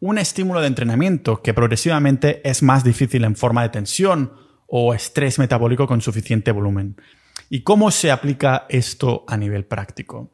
un 0.00 0.18
estímulo 0.18 0.60
de 0.60 0.66
entrenamiento 0.66 1.42
que 1.42 1.54
progresivamente 1.54 2.48
es 2.48 2.62
más 2.62 2.84
difícil 2.84 3.24
en 3.24 3.36
forma 3.36 3.62
de 3.62 3.68
tensión 3.68 4.32
o 4.66 4.94
estrés 4.94 5.38
metabólico 5.38 5.86
con 5.86 6.00
suficiente 6.00 6.52
volumen. 6.52 6.96
¿Y 7.50 7.62
cómo 7.62 7.90
se 7.90 8.10
aplica 8.10 8.66
esto 8.68 9.24
a 9.26 9.36
nivel 9.36 9.64
práctico? 9.64 10.30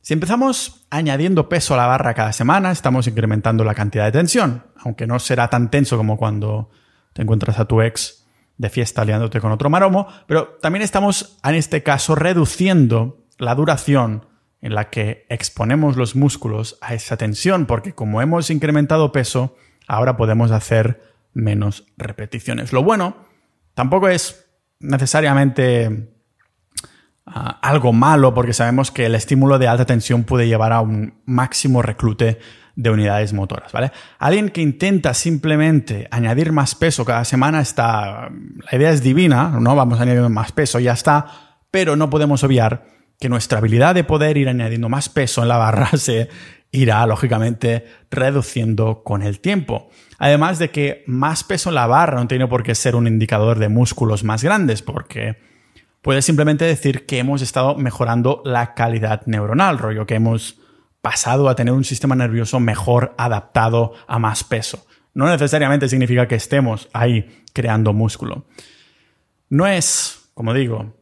Si 0.00 0.12
empezamos 0.12 0.86
añadiendo 0.90 1.48
peso 1.48 1.74
a 1.74 1.76
la 1.78 1.86
barra 1.86 2.14
cada 2.14 2.32
semana, 2.32 2.70
estamos 2.70 3.06
incrementando 3.06 3.64
la 3.64 3.74
cantidad 3.74 4.04
de 4.04 4.12
tensión, 4.12 4.64
aunque 4.76 5.06
no 5.06 5.18
será 5.18 5.48
tan 5.48 5.70
tenso 5.70 5.96
como 5.96 6.16
cuando 6.16 6.70
te 7.12 7.22
encuentras 7.22 7.58
a 7.58 7.64
tu 7.64 7.80
ex 7.80 8.26
de 8.56 8.70
fiesta 8.70 9.04
liándote 9.04 9.40
con 9.40 9.52
otro 9.52 9.70
maromo, 9.70 10.06
pero 10.26 10.58
también 10.60 10.82
estamos 10.82 11.38
en 11.42 11.54
este 11.54 11.82
caso 11.82 12.14
reduciendo 12.14 13.23
la 13.38 13.54
duración 13.54 14.26
en 14.60 14.74
la 14.74 14.88
que 14.88 15.26
exponemos 15.28 15.96
los 15.96 16.16
músculos 16.16 16.78
a 16.80 16.94
esa 16.94 17.16
tensión, 17.16 17.66
porque 17.66 17.92
como 17.92 18.22
hemos 18.22 18.48
incrementado 18.50 19.12
peso, 19.12 19.56
ahora 19.86 20.16
podemos 20.16 20.50
hacer 20.50 21.02
menos 21.34 21.84
repeticiones. 21.98 22.72
Lo 22.72 22.82
bueno 22.82 23.16
tampoco 23.74 24.08
es 24.08 24.46
necesariamente 24.80 26.14
ah, 27.26 27.58
algo 27.62 27.92
malo, 27.92 28.32
porque 28.32 28.52
sabemos 28.52 28.90
que 28.90 29.06
el 29.06 29.14
estímulo 29.14 29.58
de 29.58 29.68
alta 29.68 29.84
tensión 29.84 30.24
puede 30.24 30.48
llevar 30.48 30.72
a 30.72 30.80
un 30.80 31.20
máximo 31.26 31.82
reclute 31.82 32.38
de 32.76 32.90
unidades 32.90 33.32
motoras, 33.32 33.70
¿vale? 33.72 33.92
Alguien 34.18 34.48
que 34.48 34.60
intenta 34.60 35.14
simplemente 35.14 36.08
añadir 36.10 36.52
más 36.52 36.74
peso 36.74 37.04
cada 37.04 37.24
semana 37.24 37.60
está... 37.60 38.30
La 38.70 38.78
idea 38.78 38.90
es 38.90 39.02
divina, 39.02 39.48
¿no? 39.60 39.76
Vamos 39.76 40.00
añadiendo 40.00 40.28
más 40.30 40.52
peso, 40.52 40.80
ya 40.80 40.92
está, 40.92 41.26
pero 41.70 41.96
no 41.96 42.10
podemos 42.10 42.42
obviar 42.42 42.86
que 43.24 43.30
nuestra 43.30 43.56
habilidad 43.56 43.94
de 43.94 44.04
poder 44.04 44.36
ir 44.36 44.50
añadiendo 44.50 44.90
más 44.90 45.08
peso 45.08 45.40
en 45.40 45.48
la 45.48 45.56
barra 45.56 45.88
se 45.96 46.28
irá, 46.72 47.06
lógicamente, 47.06 47.86
reduciendo 48.10 49.02
con 49.02 49.22
el 49.22 49.40
tiempo. 49.40 49.88
Además 50.18 50.58
de 50.58 50.70
que 50.70 51.04
más 51.06 51.42
peso 51.42 51.70
en 51.70 51.76
la 51.76 51.86
barra 51.86 52.20
no 52.20 52.28
tiene 52.28 52.46
por 52.48 52.62
qué 52.62 52.74
ser 52.74 52.94
un 52.94 53.06
indicador 53.06 53.58
de 53.58 53.70
músculos 53.70 54.24
más 54.24 54.44
grandes, 54.44 54.82
porque 54.82 55.38
puede 56.02 56.20
simplemente 56.20 56.66
decir 56.66 57.06
que 57.06 57.18
hemos 57.18 57.40
estado 57.40 57.76
mejorando 57.76 58.42
la 58.44 58.74
calidad 58.74 59.22
neuronal, 59.24 59.78
rollo 59.78 60.04
que 60.04 60.16
hemos 60.16 60.60
pasado 61.00 61.48
a 61.48 61.56
tener 61.56 61.72
un 61.72 61.84
sistema 61.84 62.14
nervioso 62.14 62.60
mejor 62.60 63.14
adaptado 63.16 63.94
a 64.06 64.18
más 64.18 64.44
peso. 64.44 64.84
No 65.14 65.30
necesariamente 65.30 65.88
significa 65.88 66.28
que 66.28 66.34
estemos 66.34 66.90
ahí 66.92 67.42
creando 67.54 67.94
músculo. 67.94 68.44
No 69.48 69.66
es, 69.66 70.28
como 70.34 70.52
digo, 70.52 70.92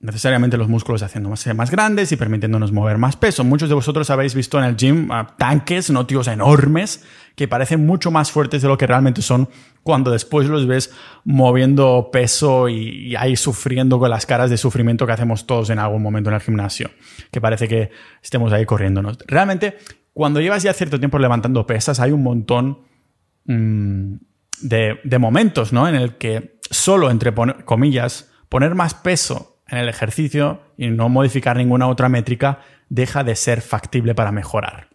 necesariamente 0.00 0.56
los 0.56 0.68
músculos 0.68 1.02
haciendo 1.02 1.28
más, 1.28 1.46
más 1.54 1.70
grandes 1.70 2.10
y 2.10 2.16
permitiéndonos 2.16 2.72
mover 2.72 2.96
más 2.96 3.16
peso. 3.16 3.44
Muchos 3.44 3.68
de 3.68 3.74
vosotros 3.74 4.08
habéis 4.08 4.34
visto 4.34 4.58
en 4.58 4.64
el 4.64 4.76
gym 4.76 5.08
tanques, 5.36 5.90
no 5.90 6.06
tíos 6.06 6.26
enormes, 6.26 7.04
que 7.36 7.46
parecen 7.48 7.84
mucho 7.84 8.10
más 8.10 8.30
fuertes 8.30 8.62
de 8.62 8.68
lo 8.68 8.78
que 8.78 8.86
realmente 8.86 9.20
son 9.20 9.50
cuando 9.82 10.10
después 10.10 10.48
los 10.48 10.66
ves 10.66 10.90
moviendo 11.24 12.08
peso 12.10 12.70
y, 12.70 13.14
ahí 13.16 13.36
sufriendo 13.36 13.98
con 13.98 14.08
las 14.08 14.24
caras 14.24 14.48
de 14.48 14.56
sufrimiento 14.56 15.06
que 15.06 15.12
hacemos 15.12 15.46
todos 15.46 15.68
en 15.68 15.78
algún 15.78 16.02
momento 16.02 16.30
en 16.30 16.36
el 16.36 16.40
gimnasio, 16.40 16.90
que 17.30 17.40
parece 17.40 17.68
que 17.68 17.90
estemos 18.22 18.52
ahí 18.54 18.64
corriéndonos. 18.64 19.18
Realmente, 19.26 19.76
cuando 20.14 20.40
llevas 20.40 20.62
ya 20.62 20.72
cierto 20.72 20.98
tiempo 20.98 21.18
levantando 21.18 21.66
pesas, 21.66 22.00
hay 22.00 22.12
un 22.12 22.22
montón 22.22 22.80
mm, 23.44 24.14
de, 24.62 25.00
de 25.04 25.18
momentos, 25.18 25.74
¿no? 25.74 25.86
En 25.86 25.94
el 25.94 26.16
que 26.16 26.58
solo, 26.70 27.10
entre 27.10 27.34
comillas, 27.66 28.30
poner 28.48 28.74
más 28.74 28.94
peso 28.94 29.49
en 29.70 29.78
el 29.78 29.88
ejercicio 29.88 30.62
y 30.76 30.88
no 30.88 31.08
modificar 31.08 31.56
ninguna 31.56 31.88
otra 31.88 32.08
métrica 32.08 32.60
deja 32.88 33.24
de 33.24 33.36
ser 33.36 33.60
factible 33.60 34.14
para 34.14 34.32
mejorar. 34.32 34.88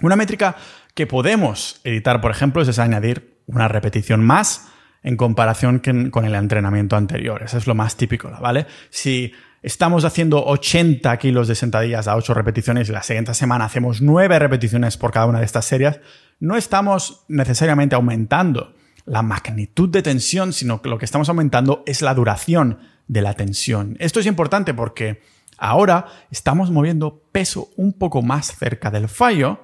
Una 0.00 0.16
métrica 0.16 0.56
que 0.94 1.06
podemos 1.06 1.80
editar, 1.84 2.20
por 2.20 2.30
ejemplo, 2.30 2.62
es 2.62 2.78
añadir 2.78 3.40
una 3.46 3.68
repetición 3.68 4.22
más 4.22 4.68
en 5.02 5.16
comparación 5.16 5.80
con 6.10 6.24
el 6.24 6.34
entrenamiento 6.34 6.96
anterior. 6.96 7.42
Eso 7.42 7.58
es 7.58 7.66
lo 7.66 7.74
más 7.74 7.96
típico, 7.96 8.30
¿vale? 8.40 8.66
Si 8.90 9.32
estamos 9.62 10.04
haciendo 10.04 10.44
80 10.44 11.16
kilos 11.18 11.48
de 11.48 11.54
sentadillas 11.54 12.08
a 12.08 12.16
8 12.16 12.34
repeticiones 12.34 12.88
y 12.88 12.92
la 12.92 13.02
siguiente 13.02 13.34
semana 13.34 13.64
hacemos 13.64 14.02
9 14.02 14.38
repeticiones 14.38 14.96
por 14.96 15.12
cada 15.12 15.26
una 15.26 15.38
de 15.40 15.44
estas 15.44 15.64
series, 15.64 16.00
no 16.38 16.56
estamos 16.56 17.24
necesariamente 17.28 17.94
aumentando 17.94 18.74
la 19.04 19.22
magnitud 19.22 19.88
de 19.88 20.02
tensión, 20.02 20.52
sino 20.52 20.82
que 20.82 20.88
lo 20.88 20.98
que 20.98 21.04
estamos 21.04 21.28
aumentando 21.28 21.82
es 21.86 22.02
la 22.02 22.14
duración 22.14 22.78
de 23.08 23.22
la 23.22 23.34
tensión. 23.34 23.96
Esto 23.98 24.20
es 24.20 24.26
importante 24.26 24.74
porque 24.74 25.22
ahora 25.58 26.06
estamos 26.30 26.70
moviendo 26.70 27.22
peso 27.32 27.68
un 27.76 27.92
poco 27.92 28.22
más 28.22 28.56
cerca 28.56 28.90
del 28.90 29.08
fallo, 29.08 29.60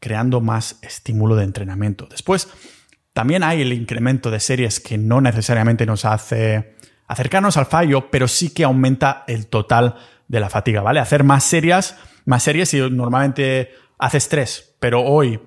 creando 0.00 0.40
más 0.40 0.78
estímulo 0.82 1.36
de 1.36 1.44
entrenamiento. 1.44 2.06
Después, 2.10 2.48
también 3.12 3.42
hay 3.42 3.62
el 3.62 3.72
incremento 3.72 4.30
de 4.30 4.40
series 4.40 4.80
que 4.80 4.98
no 4.98 5.20
necesariamente 5.20 5.86
nos 5.86 6.04
hace 6.04 6.76
acercarnos 7.06 7.56
al 7.56 7.66
fallo, 7.66 8.10
pero 8.10 8.26
sí 8.26 8.50
que 8.50 8.64
aumenta 8.64 9.24
el 9.26 9.46
total 9.46 9.96
de 10.28 10.40
la 10.40 10.48
fatiga, 10.48 10.80
¿vale? 10.80 10.98
Hacer 10.98 11.24
más 11.24 11.44
series, 11.44 11.94
más 12.24 12.42
series 12.42 12.70
si 12.70 12.78
normalmente 12.78 13.70
haces 13.98 14.28
tres, 14.28 14.74
pero 14.80 15.02
hoy 15.02 15.38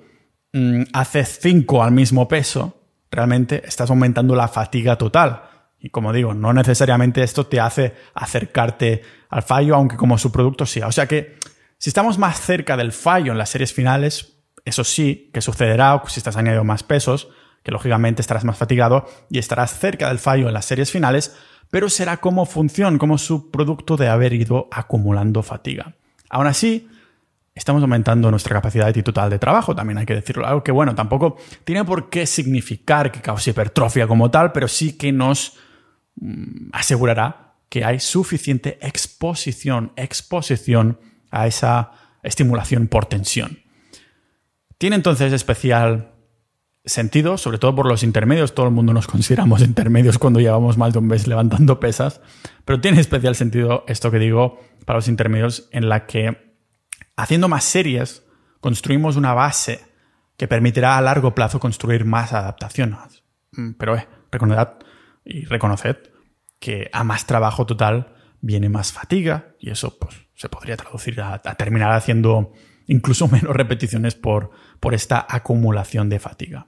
mm, 0.54 0.84
haces 0.94 1.40
cinco 1.42 1.84
al 1.84 1.92
mismo 1.92 2.28
peso, 2.28 2.82
realmente 3.10 3.64
estás 3.66 3.90
aumentando 3.90 4.36
la 4.36 4.48
fatiga 4.48 4.98
total. 4.98 5.42
Y 5.86 5.92
como 5.92 6.12
digo, 6.12 6.34
no 6.34 6.52
necesariamente 6.52 7.22
esto 7.22 7.46
te 7.46 7.60
hace 7.60 7.94
acercarte 8.16 9.04
al 9.30 9.44
fallo, 9.44 9.76
aunque 9.76 9.98
como 9.98 10.18
su 10.18 10.32
producto 10.32 10.66
sea. 10.66 10.88
O 10.88 10.92
sea 10.92 11.06
que 11.06 11.38
si 11.78 11.92
estamos 11.92 12.18
más 12.18 12.42
cerca 12.42 12.76
del 12.76 12.92
fallo 12.92 13.32
en 13.32 13.38
las 13.38 13.52
series 13.52 13.72
finales, 13.72 14.40
eso 14.66 14.84
sí 14.84 15.30
que 15.32 15.42
sucederá 15.42 16.02
si 16.08 16.20
estás 16.20 16.38
añadiendo 16.38 16.64
más 16.64 16.82
pesos, 16.82 17.28
que 17.62 17.72
lógicamente 17.72 18.24
estarás 18.24 18.46
más 18.46 18.58
fatigado 18.58 19.06
y 19.30 19.38
estarás 19.38 19.78
cerca 19.78 20.08
del 20.08 20.18
fallo 20.18 20.48
en 20.48 20.56
las 20.56 20.66
series 20.66 20.90
finales, 20.90 21.38
pero 21.70 21.88
será 21.88 22.18
como 22.18 22.48
función, 22.48 22.98
como 22.98 23.20
subproducto 23.20 23.96
de 23.96 24.08
haber 24.08 24.34
ido 24.34 24.68
acumulando 24.72 25.44
fatiga. 25.44 25.94
Aún 26.32 26.48
así, 26.48 26.90
estamos 27.54 27.84
aumentando 27.84 28.32
nuestra 28.32 28.56
capacidad 28.56 28.92
total 28.92 29.30
de 29.30 29.38
trabajo, 29.38 29.76
también 29.76 30.00
hay 30.00 30.08
que 30.08 30.16
decirlo. 30.16 30.48
Algo 30.48 30.64
que, 30.64 30.72
bueno, 30.72 30.96
tampoco 30.96 31.38
tiene 31.64 31.86
por 31.86 32.10
qué 32.10 32.26
significar 32.26 33.12
que 33.12 33.22
cause 33.22 33.52
hipertrofia 33.52 34.08
como 34.08 34.32
tal, 34.32 34.52
pero 34.52 34.68
sí 34.68 34.98
que 34.98 35.12
nos 35.12 35.60
asegurará 36.72 37.56
que 37.70 37.84
hay 37.84 38.00
suficiente 38.00 38.78
exposición, 38.82 39.92
exposición 39.96 41.00
a 41.32 41.48
esa 41.48 41.92
estimulación 42.24 42.88
por 42.88 43.06
tensión. 43.06 43.60
Tiene 44.78 44.96
entonces 44.96 45.34
especial 45.34 46.12
sentido, 46.86 47.38
sobre 47.38 47.58
todo 47.58 47.76
por 47.76 47.88
los 47.88 48.04
intermedios. 48.04 48.54
Todo 48.54 48.68
el 48.68 48.72
mundo 48.72 48.94
nos 48.94 49.08
consideramos 49.08 49.62
intermedios 49.62 50.18
cuando 50.18 50.40
llevamos 50.40 50.78
más 50.78 50.94
de 50.94 51.00
un 51.00 51.08
mes 51.08 51.28
levantando 51.28 51.80
pesas, 51.80 52.22
pero 52.64 52.80
tiene 52.80 53.00
especial 53.00 53.36
sentido 53.36 53.84
esto 53.88 54.12
que 54.12 54.20
digo 54.20 54.60
para 54.86 54.98
los 54.98 55.08
intermedios 55.08 55.68
en 55.72 55.90
la 55.90 56.06
que 56.06 56.56
haciendo 57.16 57.48
más 57.48 57.64
series 57.64 58.24
construimos 58.60 59.16
una 59.16 59.34
base 59.34 59.82
que 60.38 60.48
permitirá 60.48 60.98
a 60.98 61.02
largo 61.02 61.34
plazo 61.34 61.60
construir 61.60 62.06
más 62.06 62.34
adaptaciones. 62.34 63.24
Mm, 63.54 63.72
pero 63.78 63.96
eh, 63.96 64.08
reconoced 64.32 64.86
y 65.26 65.46
reconoced 65.46 65.98
que 66.60 66.90
a 66.94 67.04
más 67.04 67.26
trabajo 67.26 67.66
total 67.66 68.16
viene 68.42 68.70
más 68.70 68.94
fatiga 68.94 69.56
y 69.60 69.72
eso 69.72 69.98
pues, 69.98 70.16
se 70.36 70.50
podría 70.50 70.78
traducir 70.78 71.20
a, 71.20 71.34
a 71.34 71.56
terminar 71.56 71.92
haciendo 71.92 72.54
incluso 72.88 73.28
menos 73.32 73.56
repeticiones 73.56 74.16
por, 74.16 74.52
por 74.80 74.94
esta 74.94 75.26
acumulación 75.28 76.10
de 76.10 76.20
fatiga. 76.20 76.68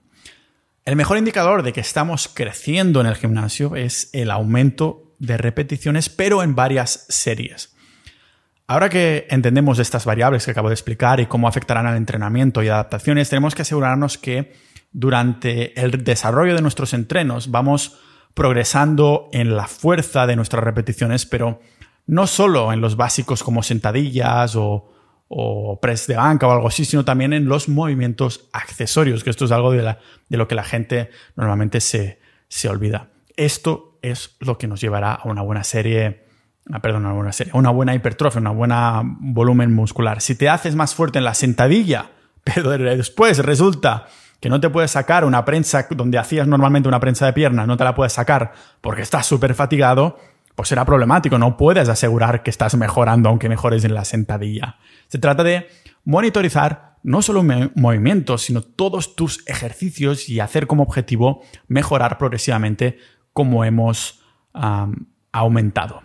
El 0.85 0.95
mejor 0.95 1.17
indicador 1.17 1.63
de 1.63 1.73
que 1.73 1.81
estamos 1.81 2.29
creciendo 2.33 3.01
en 3.01 3.07
el 3.07 3.15
gimnasio 3.15 3.75
es 3.75 4.09
el 4.13 4.31
aumento 4.31 5.13
de 5.19 5.37
repeticiones, 5.37 6.09
pero 6.09 6.43
en 6.43 6.55
varias 6.55 7.05
series. 7.09 7.75
Ahora 8.67 8.89
que 8.89 9.27
entendemos 9.29 9.79
estas 9.79 10.05
variables 10.05 10.45
que 10.45 10.51
acabo 10.51 10.69
de 10.69 10.75
explicar 10.75 11.19
y 11.19 11.25
cómo 11.25 11.47
afectarán 11.47 11.87
al 11.87 11.97
entrenamiento 11.97 12.63
y 12.63 12.67
adaptaciones, 12.67 13.29
tenemos 13.29 13.55
que 13.55 13.61
asegurarnos 13.61 14.17
que 14.17 14.53
durante 14.91 15.79
el 15.79 16.03
desarrollo 16.03 16.55
de 16.55 16.61
nuestros 16.61 16.93
entrenos 16.93 17.51
vamos 17.51 17.99
progresando 18.37 19.29
en 19.33 19.55
la 19.55 19.65
fuerza 19.65 20.27
de 20.27 20.35
nuestras 20.35 20.63
repeticiones, 20.63 21.25
pero 21.25 21.59
no 22.05 22.27
solo 22.27 22.71
en 22.71 22.81
los 22.81 22.95
básicos 22.95 23.41
como 23.41 23.63
sentadillas 23.63 24.55
o, 24.55 24.93
o 25.27 25.79
press 25.81 26.05
de 26.05 26.17
banca 26.17 26.47
o 26.47 26.51
algo 26.51 26.67
así, 26.67 26.85
sino 26.85 27.03
también 27.03 27.33
en 27.33 27.45
los 27.45 27.67
movimientos 27.67 28.47
accesorios, 28.53 29.23
que 29.23 29.31
esto 29.31 29.45
es 29.45 29.51
algo 29.51 29.71
de, 29.71 29.97
lo 30.29 30.47
que 30.47 30.53
la 30.53 30.63
gente 30.63 31.09
normalmente 31.35 31.81
se, 31.81 32.19
se, 32.47 32.69
olvida. 32.69 33.09
Esto 33.35 33.97
es 34.03 34.35
lo 34.39 34.59
que 34.59 34.67
nos 34.67 34.81
llevará 34.81 35.13
a 35.13 35.27
una 35.27 35.41
buena 35.41 35.63
serie, 35.63 36.27
ah, 36.71 36.79
perdón, 36.79 37.07
una 37.07 37.15
buena 37.15 37.31
serie, 37.31 37.53
una 37.55 37.71
buena 37.71 37.95
hipertrofia, 37.95 38.39
una 38.39 38.51
buena 38.51 39.01
volumen 39.03 39.73
muscular. 39.73 40.21
Si 40.21 40.35
te 40.35 40.47
haces 40.47 40.75
más 40.75 40.93
fuerte 40.93 41.17
en 41.17 41.25
la 41.25 41.33
sentadilla, 41.33 42.11
pero 42.43 42.69
después 42.69 43.39
resulta 43.39 44.05
que 44.39 44.49
no 44.49 44.59
te 44.59 44.69
puedes 44.69 44.91
sacar 44.91 45.25
una 45.25 45.45
prensa 45.45 45.87
donde 45.89 46.17
hacías 46.17 46.47
normalmente 46.47 46.87
una 46.87 46.99
prensa 46.99 47.25
de 47.25 47.33
pierna, 47.33 47.65
no 47.65 47.77
te 47.77 47.83
la 47.83 47.95
puedes 47.95 48.13
sacar 48.13 48.53
porque 48.81 49.01
estás 49.01 49.25
súper 49.25 49.53
fatigado, 49.55 50.17
pues 50.55 50.69
será 50.69 50.85
problemático. 50.85 51.37
No 51.37 51.57
puedes 51.57 51.89
asegurar 51.89 52.43
que 52.43 52.49
estás 52.49 52.75
mejorando 52.75 53.29
aunque 53.29 53.49
mejores 53.49 53.83
en 53.83 53.93
la 53.93 54.05
sentadilla. 54.05 54.77
Se 55.07 55.19
trata 55.19 55.43
de 55.43 55.67
monitorizar 56.03 56.97
no 57.03 57.21
solo 57.21 57.43
movimientos, 57.75 58.41
sino 58.41 58.61
todos 58.61 59.15
tus 59.15 59.47
ejercicios 59.47 60.29
y 60.29 60.39
hacer 60.39 60.67
como 60.67 60.83
objetivo 60.83 61.43
mejorar 61.67 62.17
progresivamente 62.17 62.97
como 63.33 63.63
hemos 63.63 64.23
aumentado. 65.31 66.01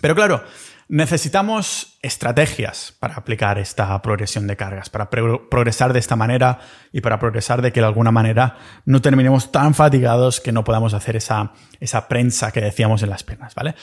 Pero 0.00 0.14
claro, 0.14 0.42
necesitamos 0.88 1.98
estrategias 2.02 2.94
para 2.98 3.14
aplicar 3.14 3.58
esta 3.58 4.00
progresión 4.02 4.46
de 4.46 4.56
cargas, 4.56 4.88
para 4.88 5.10
progresar 5.10 5.92
de 5.92 5.98
esta 5.98 6.16
manera 6.16 6.60
y 6.92 7.00
para 7.00 7.18
progresar 7.18 7.60
de 7.60 7.72
que 7.72 7.80
de 7.80 7.86
alguna 7.86 8.12
manera 8.12 8.56
no 8.84 9.02
terminemos 9.02 9.50
tan 9.50 9.74
fatigados 9.74 10.40
que 10.40 10.52
no 10.52 10.64
podamos 10.64 10.94
hacer 10.94 11.16
esa, 11.16 11.52
esa 11.80 12.08
prensa 12.08 12.52
que 12.52 12.60
decíamos 12.60 13.02
en 13.02 13.10
las 13.10 13.24
piernas, 13.24 13.54
¿vale? 13.54 13.74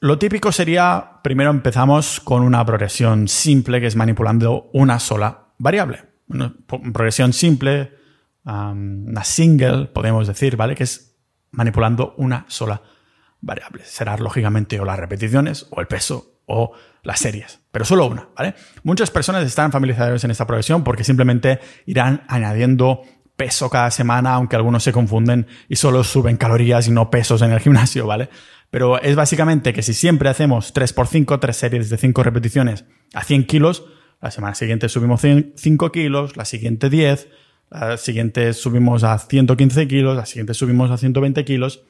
Lo 0.00 0.18
típico 0.18 0.52
sería, 0.52 1.20
primero 1.22 1.50
empezamos 1.50 2.20
con 2.20 2.42
una 2.42 2.64
progresión 2.66 3.28
simple, 3.28 3.80
que 3.80 3.86
es 3.86 3.96
manipulando 3.96 4.70
una 4.72 4.98
sola 4.98 5.46
variable. 5.58 6.04
Una 6.28 6.52
progresión 6.68 7.32
simple, 7.32 7.92
una 8.44 9.24
single, 9.24 9.86
podemos 9.86 10.26
decir, 10.26 10.56
¿vale? 10.56 10.74
Que 10.74 10.84
es 10.84 11.16
manipulando 11.52 12.14
una 12.18 12.44
sola 12.48 12.74
variable. 12.74 12.93
Será 13.84 14.16
lógicamente 14.16 14.80
o 14.80 14.84
las 14.84 14.98
repeticiones, 14.98 15.66
o 15.70 15.80
el 15.80 15.86
peso, 15.86 16.40
o 16.46 16.72
las 17.02 17.20
series, 17.20 17.60
pero 17.70 17.84
solo 17.84 18.06
una, 18.06 18.28
¿vale? 18.36 18.54
Muchas 18.82 19.10
personas 19.10 19.44
están 19.46 19.72
familiarizadas 19.72 20.24
en 20.24 20.30
esta 20.30 20.46
progresión 20.46 20.84
porque 20.84 21.04
simplemente 21.04 21.60
irán 21.86 22.24
añadiendo 22.28 23.02
peso 23.36 23.68
cada 23.68 23.90
semana, 23.90 24.34
aunque 24.34 24.56
algunos 24.56 24.82
se 24.82 24.92
confunden 24.92 25.46
y 25.68 25.76
solo 25.76 26.04
suben 26.04 26.36
calorías 26.36 26.86
y 26.86 26.90
no 26.90 27.10
pesos 27.10 27.42
en 27.42 27.52
el 27.52 27.60
gimnasio, 27.60 28.06
¿vale? 28.06 28.28
Pero 28.70 29.00
es 29.00 29.16
básicamente 29.16 29.72
que 29.72 29.82
si 29.82 29.94
siempre 29.94 30.28
hacemos 30.28 30.74
3x5, 30.74 31.38
3 31.40 31.56
series 31.56 31.90
de 31.90 31.96
5 31.96 32.22
repeticiones 32.22 32.84
a 33.12 33.22
100 33.22 33.46
kilos, 33.46 33.84
la 34.20 34.30
semana 34.30 34.54
siguiente 34.54 34.88
subimos 34.88 35.20
5 35.22 35.92
kilos, 35.92 36.36
la 36.36 36.44
siguiente 36.44 36.90
10, 36.90 37.28
la 37.70 37.96
siguiente 37.96 38.52
subimos 38.52 39.04
a 39.04 39.18
115 39.18 39.88
kilos, 39.88 40.16
la 40.16 40.26
siguiente 40.26 40.54
subimos 40.54 40.90
a 40.90 40.96
120 40.96 41.44
kilos. 41.44 41.84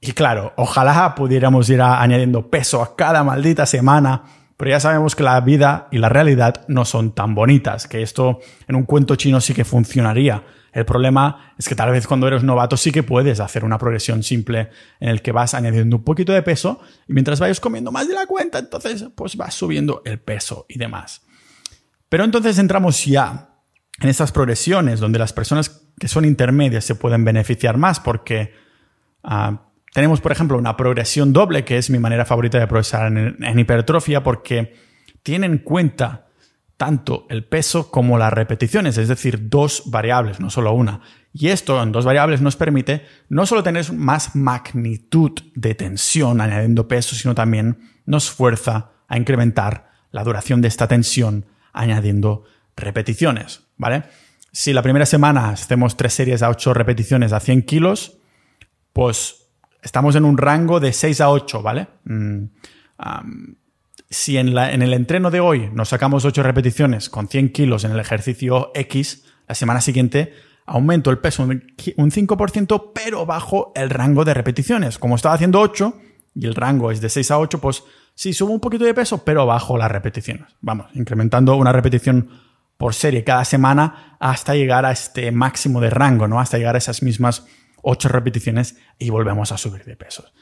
Y 0.00 0.12
claro, 0.12 0.52
ojalá 0.56 1.14
pudiéramos 1.14 1.68
ir 1.70 1.82
añadiendo 1.82 2.48
peso 2.50 2.82
a 2.82 2.94
cada 2.94 3.24
maldita 3.24 3.66
semana, 3.66 4.22
pero 4.56 4.70
ya 4.70 4.80
sabemos 4.80 5.16
que 5.16 5.24
la 5.24 5.40
vida 5.40 5.88
y 5.90 5.98
la 5.98 6.08
realidad 6.08 6.64
no 6.68 6.84
son 6.84 7.12
tan 7.14 7.34
bonitas, 7.34 7.88
que 7.88 8.02
esto 8.02 8.38
en 8.68 8.76
un 8.76 8.84
cuento 8.84 9.16
chino 9.16 9.40
sí 9.40 9.54
que 9.54 9.64
funcionaría. 9.64 10.44
El 10.72 10.84
problema 10.84 11.54
es 11.58 11.68
que 11.68 11.74
tal 11.74 11.90
vez 11.90 12.06
cuando 12.06 12.28
eres 12.28 12.44
novato 12.44 12.76
sí 12.76 12.92
que 12.92 13.02
puedes 13.02 13.40
hacer 13.40 13.64
una 13.64 13.78
progresión 13.78 14.22
simple 14.22 14.70
en 15.00 15.08
el 15.08 15.22
que 15.22 15.32
vas 15.32 15.54
añadiendo 15.54 15.96
un 15.96 16.04
poquito 16.04 16.32
de 16.32 16.42
peso 16.42 16.80
y 17.08 17.12
mientras 17.14 17.40
vayas 17.40 17.58
comiendo 17.58 17.90
más 17.90 18.06
de 18.06 18.14
la 18.14 18.26
cuenta, 18.26 18.58
entonces 18.58 19.06
pues 19.14 19.36
vas 19.36 19.54
subiendo 19.54 20.02
el 20.04 20.20
peso 20.20 20.66
y 20.68 20.78
demás. 20.78 21.22
Pero 22.08 22.24
entonces 22.24 22.58
entramos 22.58 23.04
ya 23.04 23.48
en 24.00 24.08
estas 24.08 24.30
progresiones 24.30 25.00
donde 25.00 25.18
las 25.18 25.32
personas 25.32 25.82
que 25.98 26.06
son 26.06 26.24
intermedias 26.24 26.84
se 26.84 26.94
pueden 26.94 27.24
beneficiar 27.24 27.76
más 27.76 27.98
porque 27.98 28.52
ah, 29.24 29.67
tenemos, 29.98 30.20
por 30.20 30.30
ejemplo, 30.30 30.56
una 30.56 30.76
progresión 30.76 31.32
doble, 31.32 31.64
que 31.64 31.76
es 31.76 31.90
mi 31.90 31.98
manera 31.98 32.24
favorita 32.24 32.56
de 32.56 32.68
progresar 32.68 33.08
en, 33.08 33.58
hipertrofia 33.58 34.22
porque 34.22 34.76
tiene 35.24 35.46
en 35.46 35.58
cuenta 35.58 36.28
tanto 36.76 37.26
el 37.30 37.44
peso 37.44 37.90
como 37.90 38.16
las 38.16 38.32
repeticiones, 38.32 38.96
es 38.96 39.08
decir, 39.08 39.48
dos 39.48 39.82
variables, 39.86 40.38
no 40.38 40.50
solo 40.50 40.72
una. 40.72 41.00
Y 41.32 41.48
esto 41.48 41.82
en 41.82 41.90
dos 41.90 42.04
variables 42.04 42.40
nos 42.40 42.54
permite 42.54 43.06
no 43.28 43.44
solo 43.44 43.64
tener 43.64 43.92
más 43.92 44.36
magnitud 44.36 45.32
de 45.56 45.74
tensión 45.74 46.40
añadiendo 46.40 46.86
peso, 46.86 47.16
sino 47.16 47.34
también 47.34 47.80
nos 48.06 48.30
fuerza 48.30 48.92
a 49.08 49.18
incrementar 49.18 49.90
la 50.12 50.22
duración 50.22 50.62
de 50.62 50.68
esta 50.68 50.86
tensión 50.86 51.46
añadiendo 51.72 52.44
repeticiones, 52.76 53.64
¿vale? 53.76 54.04
Si 54.52 54.72
la 54.72 54.82
primera 54.82 55.06
semana 55.06 55.48
hacemos 55.48 55.96
tres 55.96 56.14
series 56.14 56.44
a 56.44 56.50
ocho 56.50 56.72
repeticiones 56.72 57.32
a 57.32 57.40
100 57.40 57.62
kilos, 57.62 58.18
pues 58.92 59.47
estamos 59.82 60.16
en 60.16 60.24
un 60.24 60.38
rango 60.38 60.80
de 60.80 60.92
6 60.92 61.20
a 61.20 61.30
8, 61.30 61.62
¿vale? 61.62 61.88
Mm, 62.04 62.44
si 64.10 64.38
en, 64.38 64.56
el 64.56 64.92
entreno 64.94 65.30
de 65.30 65.40
hoy 65.40 65.70
nos 65.72 65.90
sacamos 65.90 66.24
8 66.24 66.42
repeticiones 66.42 67.10
con 67.10 67.28
100 67.28 67.52
kilos 67.52 67.84
en 67.84 67.92
el 67.92 68.00
ejercicio 68.00 68.70
X, 68.74 69.24
la 69.46 69.54
semana 69.54 69.80
siguiente 69.80 70.32
aumento 70.66 71.10
el 71.10 71.18
peso 71.18 71.44
un 71.44 71.62
5%, 72.10 72.92
pero 72.94 73.24
bajo 73.24 73.72
el 73.74 73.88
rango 73.88 74.24
de 74.24 74.34
repeticiones. 74.34 74.98
Como 74.98 75.16
estaba 75.16 75.34
haciendo 75.34 75.60
8 75.60 75.94
y 76.34 76.46
el 76.46 76.54
rango 76.54 76.90
es 76.90 77.00
de 77.00 77.08
6 77.08 77.30
a 77.30 77.38
8, 77.38 77.58
pues 77.58 77.84
sí, 78.14 78.32
subo 78.34 78.52
un 78.52 78.60
poquito 78.60 78.84
de 78.84 78.94
peso, 78.94 79.24
pero 79.24 79.46
bajo 79.46 79.78
las 79.78 79.90
repeticiones. 79.90 80.46
Vamos, 80.60 80.88
incrementando 80.94 81.56
una 81.56 81.72
repetición 81.72 82.28
por 82.76 82.94
serie 82.94 83.24
cada 83.24 83.44
semana 83.44 84.16
hasta 84.20 84.54
llegar 84.54 84.84
a 84.84 84.92
este 84.92 85.32
máximo 85.32 85.80
de 85.80 85.90
rango, 85.90 86.28
¿no? 86.28 86.38
Hasta 86.38 86.58
llegar 86.58 86.74
a 86.74 86.78
esas 86.78 87.02
mismas 87.02 87.46
8 87.82 88.08
repeticiones 88.08 88.76
y 88.98 89.10
volvemos 89.10 89.52
a 89.52 89.58
subir 89.58 89.84
de 89.84 89.96
pesos. 89.96 90.32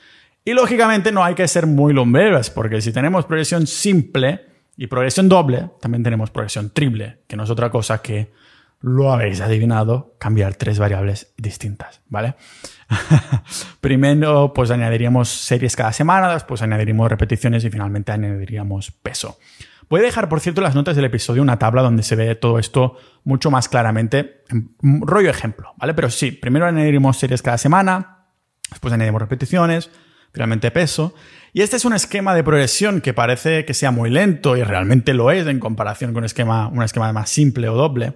Y 0.45 0.53
lógicamente 0.53 1.11
no 1.11 1.25
hay 1.25 1.35
que 1.35 1.49
ser 1.49 1.67
muy 1.67 1.93
lombreros, 1.93 2.51
porque 2.51 2.81
si 2.81 2.93
tenemos 2.93 3.25
progresión 3.25 3.67
simple 3.67 4.47
y 4.77 4.87
progresión 4.87 5.29
doble, 5.29 5.71
también 5.81 6.03
tenemos 6.03 6.31
progresión 6.31 6.71
triple, 6.71 7.19
que 7.27 7.37
no 7.37 7.45
es 7.45 7.51
otra 7.51 7.71
cosa 7.71 8.01
que 8.01 8.33
lo 8.81 9.13
habéis 9.13 9.41
adivinado, 9.41 10.15
cambiar 10.19 10.55
tres 10.55 10.79
variables 10.79 11.33
distintas, 11.37 12.01
¿vale? 12.09 12.37
Primero, 13.81 14.53
pues 14.55 14.71
añadiríamos 14.71 15.29
series 15.29 15.75
cada 15.75 15.93
semana, 15.93 16.33
después 16.33 16.63
añadiríamos 16.63 17.11
repeticiones 17.11 17.65
y 17.65 17.71
finalmente 17.71 18.13
añadiríamos 18.13 18.93
peso. 18.93 19.39
Voy 19.89 20.01
a 20.01 20.05
dejar, 20.05 20.29
por 20.29 20.41
cierto, 20.41 20.61
las 20.61 20.75
notas 20.75 20.97
del 20.97 21.05
episodio 21.05 21.43
una 21.43 21.59
tabla 21.59 21.83
donde 21.83 22.03
se 22.03 22.17
ve 22.17 22.35
todo 22.35 22.59
esto 22.59 22.97
mucho 23.23 23.51
más 23.51 23.69
claramente, 23.69 24.43
rollo 24.83 25.31
ejemplo, 25.31 25.75
¿vale? 25.77 25.95
Pero 25.95 26.11
sí, 26.11 26.33
primero 26.33 26.67
añadiríamos 26.67 27.17
series 27.17 27.41
cada 27.41 27.57
semana, 27.57 28.27
después 28.71 28.93
añadimos 28.93 29.21
repeticiones, 29.21 29.91
finalmente 30.33 30.73
peso. 30.73 31.15
Y 31.53 31.63
este 31.63 31.77
es 31.77 31.85
un 31.85 31.95
esquema 31.95 32.35
de 32.35 32.43
progresión 32.43 33.01
que 33.01 33.15
parece 33.15 33.65
que 33.65 33.75
sea 33.75 33.93
muy 33.93 34.11
lento 34.11 34.57
y 34.57 34.65
realmente 34.65 35.15
lo 35.15 35.31
es 35.31 35.47
en 35.47 35.61
comparación 35.61 36.13
con 36.13 36.23
un 36.23 36.27
esquema, 36.27 36.67
un 36.67 36.83
esquema 36.83 37.13
más 37.13 37.31
simple 37.31 37.69
o 37.69 37.75
doble, 37.75 38.15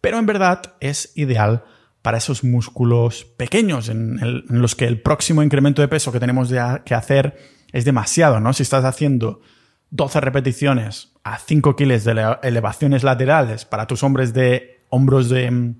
pero 0.00 0.18
en 0.18 0.26
verdad 0.26 0.76
es 0.80 1.12
ideal 1.16 1.64
para 2.02 2.18
esos 2.18 2.44
músculos 2.44 3.24
pequeños 3.24 3.88
en, 3.88 4.44
los 4.48 4.74
que 4.74 4.86
el 4.86 5.02
próximo 5.02 5.42
incremento 5.42 5.82
de 5.82 5.88
peso 5.88 6.12
que 6.12 6.20
tenemos 6.20 6.50
que 6.84 6.94
hacer 6.94 7.36
es 7.72 7.84
demasiado, 7.84 8.40
¿no? 8.40 8.52
Si 8.52 8.62
estás 8.62 8.84
haciendo 8.84 9.42
12 9.90 10.20
repeticiones 10.20 11.12
a 11.24 11.38
5 11.38 11.76
kilos 11.76 12.04
de 12.04 12.36
elevaciones 12.42 13.02
laterales 13.02 13.64
para 13.64 13.86
tus 13.86 14.02
hombres 14.02 14.32
de 14.32 14.80
hombros 14.88 15.28
de, 15.28 15.74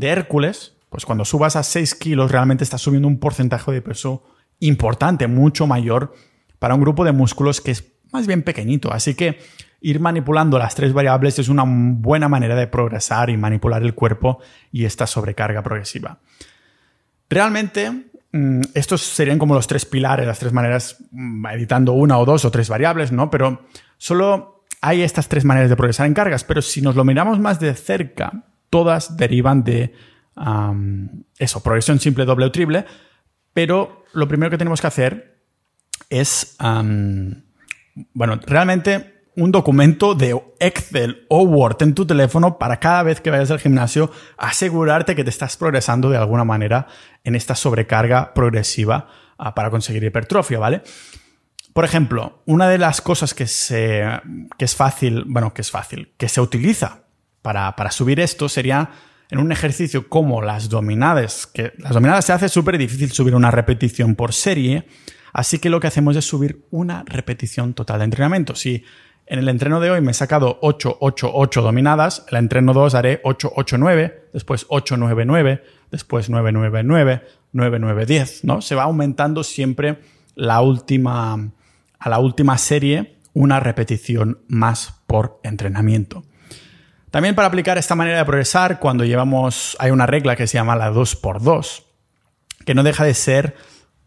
Hércules, 0.00 0.74
pues 0.90 1.06
cuando 1.06 1.24
subas 1.24 1.56
a 1.56 1.62
6 1.62 1.94
kilos 1.94 2.30
realmente 2.30 2.64
estás 2.64 2.82
subiendo 2.82 3.08
un 3.08 3.18
porcentaje 3.18 3.72
de 3.72 3.82
peso 3.82 4.24
importante, 4.60 5.26
mucho 5.26 5.66
mayor 5.66 6.14
para 6.58 6.74
un 6.74 6.80
grupo 6.80 7.04
de 7.04 7.12
músculos 7.12 7.60
que 7.60 7.72
es 7.72 7.92
más 8.12 8.26
bien 8.26 8.42
pequeñito. 8.42 8.92
Así 8.92 9.14
que 9.14 9.38
ir 9.80 10.00
manipulando 10.00 10.58
las 10.58 10.74
tres 10.74 10.92
variables 10.92 11.38
es 11.38 11.48
una 11.48 11.64
buena 11.66 12.28
manera 12.28 12.56
de 12.56 12.66
progresar 12.66 13.30
y 13.30 13.36
manipular 13.36 13.82
el 13.82 13.94
cuerpo 13.94 14.40
y 14.72 14.84
esta 14.84 15.06
sobrecarga 15.06 15.62
progresiva. 15.62 16.18
Realmente, 17.28 18.06
estos 18.74 19.02
serían 19.02 19.38
como 19.38 19.54
los 19.54 19.66
tres 19.66 19.84
pilares, 19.84 20.26
las 20.26 20.38
tres 20.38 20.52
maneras, 20.52 20.96
mm, 21.10 21.46
editando 21.46 21.92
una 21.92 22.18
o 22.18 22.24
dos 22.24 22.44
o 22.44 22.50
tres 22.50 22.68
variables, 22.68 23.12
¿no? 23.12 23.30
Pero 23.30 23.66
solo 23.98 24.64
hay 24.80 25.02
estas 25.02 25.28
tres 25.28 25.44
maneras 25.44 25.70
de 25.70 25.76
progresar 25.76 26.06
en 26.06 26.14
cargas, 26.14 26.44
pero 26.44 26.62
si 26.62 26.82
nos 26.82 26.96
lo 26.96 27.04
miramos 27.04 27.38
más 27.38 27.60
de 27.60 27.74
cerca, 27.74 28.44
todas 28.70 29.16
derivan 29.16 29.64
de 29.64 29.94
eso, 31.38 31.62
progresión 31.62 31.98
simple, 31.98 32.26
doble 32.26 32.44
o 32.44 32.52
triple, 32.52 32.84
pero 33.54 34.04
lo 34.12 34.28
primero 34.28 34.50
que 34.50 34.58
tenemos 34.58 34.82
que 34.82 34.86
hacer 34.86 35.38
es, 36.10 36.56
bueno, 38.12 38.40
realmente 38.46 39.15
un 39.36 39.52
documento 39.52 40.14
de 40.14 40.40
Excel 40.58 41.26
o 41.28 41.42
Word 41.42 41.82
en 41.82 41.94
tu 41.94 42.06
teléfono 42.06 42.58
para 42.58 42.80
cada 42.80 43.02
vez 43.02 43.20
que 43.20 43.30
vayas 43.30 43.50
al 43.50 43.60
gimnasio 43.60 44.10
asegurarte 44.38 45.14
que 45.14 45.24
te 45.24 45.30
estás 45.30 45.56
progresando 45.56 46.10
de 46.10 46.16
alguna 46.16 46.44
manera 46.44 46.86
en 47.22 47.34
esta 47.34 47.54
sobrecarga 47.54 48.32
progresiva 48.32 49.08
ah, 49.38 49.54
para 49.54 49.70
conseguir 49.70 50.02
hipertrofia, 50.04 50.58
¿vale? 50.58 50.82
Por 51.74 51.84
ejemplo, 51.84 52.42
una 52.46 52.68
de 52.68 52.78
las 52.78 53.02
cosas 53.02 53.34
que, 53.34 53.46
se, 53.46 54.02
que 54.56 54.64
es 54.64 54.74
fácil, 54.74 55.24
bueno, 55.26 55.52
que 55.52 55.60
es 55.60 55.70
fácil, 55.70 56.14
que 56.16 56.28
se 56.30 56.40
utiliza 56.40 57.02
para, 57.42 57.76
para 57.76 57.90
subir 57.90 58.18
esto 58.18 58.48
sería 58.48 58.90
en 59.30 59.38
un 59.38 59.52
ejercicio 59.52 60.08
como 60.08 60.40
las 60.40 60.70
dominadas, 60.70 61.46
que 61.46 61.74
las 61.76 61.92
dominadas 61.92 62.24
se 62.24 62.32
hace 62.32 62.48
súper 62.48 62.78
difícil 62.78 63.12
subir 63.12 63.34
una 63.34 63.50
repetición 63.50 64.14
por 64.14 64.32
serie, 64.32 64.86
así 65.34 65.58
que 65.58 65.68
lo 65.68 65.78
que 65.78 65.88
hacemos 65.88 66.16
es 66.16 66.24
subir 66.24 66.64
una 66.70 67.04
repetición 67.06 67.74
total 67.74 67.98
de 67.98 68.04
entrenamiento. 68.06 68.54
Si 68.54 68.82
en 69.26 69.40
el 69.40 69.48
entreno 69.48 69.80
de 69.80 69.90
hoy 69.90 70.00
me 70.00 70.12
he 70.12 70.14
sacado 70.14 70.58
8, 70.62 70.98
8, 71.00 71.30
8 71.34 71.62
dominadas, 71.62 72.24
el 72.30 72.36
entreno 72.38 72.72
2 72.72 72.94
haré 72.94 73.20
8, 73.24 73.52
8, 73.56 73.78
9, 73.78 74.28
después 74.32 74.66
8, 74.68 74.96
9, 74.96 75.24
9, 75.24 75.64
después 75.90 76.30
9, 76.30 76.52
9, 76.52 76.82
9, 76.84 77.22
9, 77.52 77.78
9, 77.80 78.06
10, 78.06 78.44
¿no? 78.44 78.62
Se 78.62 78.76
va 78.76 78.84
aumentando 78.84 79.42
siempre 79.42 79.98
la 80.36 80.60
última, 80.60 81.50
a 81.98 82.08
la 82.08 82.18
última 82.20 82.56
serie 82.56 83.16
una 83.32 83.58
repetición 83.58 84.38
más 84.46 84.94
por 85.06 85.40
entrenamiento. 85.42 86.22
También 87.10 87.34
para 87.34 87.48
aplicar 87.48 87.78
esta 87.78 87.94
manera 87.94 88.18
de 88.18 88.24
progresar, 88.24 88.78
cuando 88.78 89.04
llevamos, 89.04 89.76
hay 89.80 89.90
una 89.90 90.06
regla 90.06 90.36
que 90.36 90.46
se 90.46 90.54
llama 90.54 90.76
la 90.76 90.92
2x2, 90.92 91.82
que 92.64 92.74
no 92.74 92.82
deja 92.82 93.04
de 93.04 93.14
ser 93.14 93.56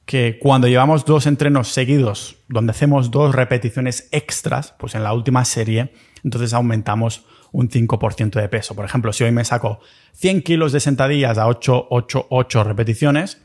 que 0.09 0.39
cuando 0.39 0.67
llevamos 0.67 1.05
dos 1.05 1.27
entrenos 1.27 1.67
seguidos, 1.67 2.37
donde 2.47 2.71
hacemos 2.71 3.11
dos 3.11 3.35
repeticiones 3.35 4.09
extras, 4.11 4.73
pues 4.79 4.95
en 4.95 5.03
la 5.03 5.13
última 5.13 5.45
serie, 5.45 5.93
entonces 6.23 6.51
aumentamos 6.55 7.25
un 7.51 7.69
5% 7.69 8.41
de 8.41 8.49
peso. 8.49 8.75
Por 8.75 8.85
ejemplo, 8.85 9.13
si 9.13 9.23
hoy 9.23 9.31
me 9.31 9.45
saco 9.45 9.81
100 10.13 10.41
kilos 10.41 10.71
de 10.71 10.79
sentadillas 10.79 11.37
a 11.37 11.45
8, 11.45 11.89
8, 11.91 12.25
8 12.27 12.63
repeticiones, 12.63 13.39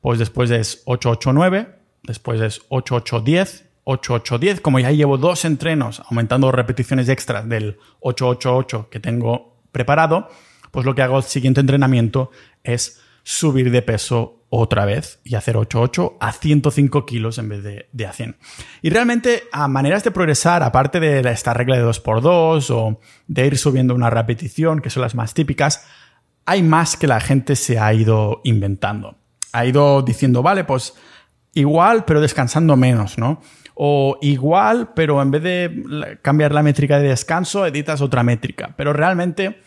pues 0.00 0.18
después 0.18 0.50
es 0.50 0.82
8, 0.86 1.08
8, 1.08 1.32
9, 1.34 1.68
después 2.02 2.40
es 2.40 2.62
8, 2.68 2.96
8, 2.96 3.20
10, 3.20 3.64
8-8-10, 3.84 4.60
como 4.60 4.80
ya 4.80 4.90
llevo 4.90 5.18
dos 5.18 5.44
entrenos 5.44 6.02
aumentando 6.10 6.50
repeticiones 6.50 7.08
extras 7.08 7.48
del 7.48 7.78
8-8-8 8.00 8.88
que 8.88 8.98
tengo 8.98 9.56
preparado, 9.70 10.28
pues 10.72 10.84
lo 10.84 10.96
que 10.96 11.02
hago 11.02 11.18
el 11.18 11.22
siguiente 11.22 11.60
entrenamiento 11.60 12.32
es 12.64 13.00
subir 13.22 13.70
de 13.70 13.82
peso 13.82 14.37
otra 14.50 14.84
vez 14.84 15.20
y 15.24 15.34
hacer 15.34 15.56
8-8 15.56 16.16
a 16.20 16.32
105 16.32 17.04
kilos 17.04 17.38
en 17.38 17.48
vez 17.48 17.62
de, 17.62 17.88
de, 17.92 18.06
a 18.06 18.12
100. 18.12 18.36
Y 18.82 18.90
realmente 18.90 19.44
a 19.52 19.68
maneras 19.68 20.04
de 20.04 20.10
progresar, 20.10 20.62
aparte 20.62 21.00
de 21.00 21.20
esta 21.30 21.52
regla 21.52 21.76
de 21.76 21.84
2x2 21.84 22.70
o 22.70 23.00
de 23.26 23.46
ir 23.46 23.58
subiendo 23.58 23.94
una 23.94 24.10
repetición, 24.10 24.80
que 24.80 24.90
son 24.90 25.02
las 25.02 25.14
más 25.14 25.34
típicas, 25.34 25.86
hay 26.46 26.62
más 26.62 26.96
que 26.96 27.06
la 27.06 27.20
gente 27.20 27.56
se 27.56 27.78
ha 27.78 27.92
ido 27.92 28.40
inventando. 28.44 29.16
Ha 29.52 29.66
ido 29.66 30.02
diciendo, 30.02 30.42
vale, 30.42 30.64
pues 30.64 30.94
igual, 31.52 32.04
pero 32.06 32.20
descansando 32.20 32.76
menos, 32.76 33.18
¿no? 33.18 33.42
O 33.74 34.18
igual, 34.22 34.92
pero 34.94 35.20
en 35.20 35.30
vez 35.30 35.42
de 35.42 36.18
cambiar 36.22 36.52
la 36.52 36.62
métrica 36.62 36.98
de 36.98 37.08
descanso, 37.08 37.66
editas 37.66 38.00
otra 38.00 38.22
métrica. 38.22 38.74
Pero 38.76 38.92
realmente 38.92 39.60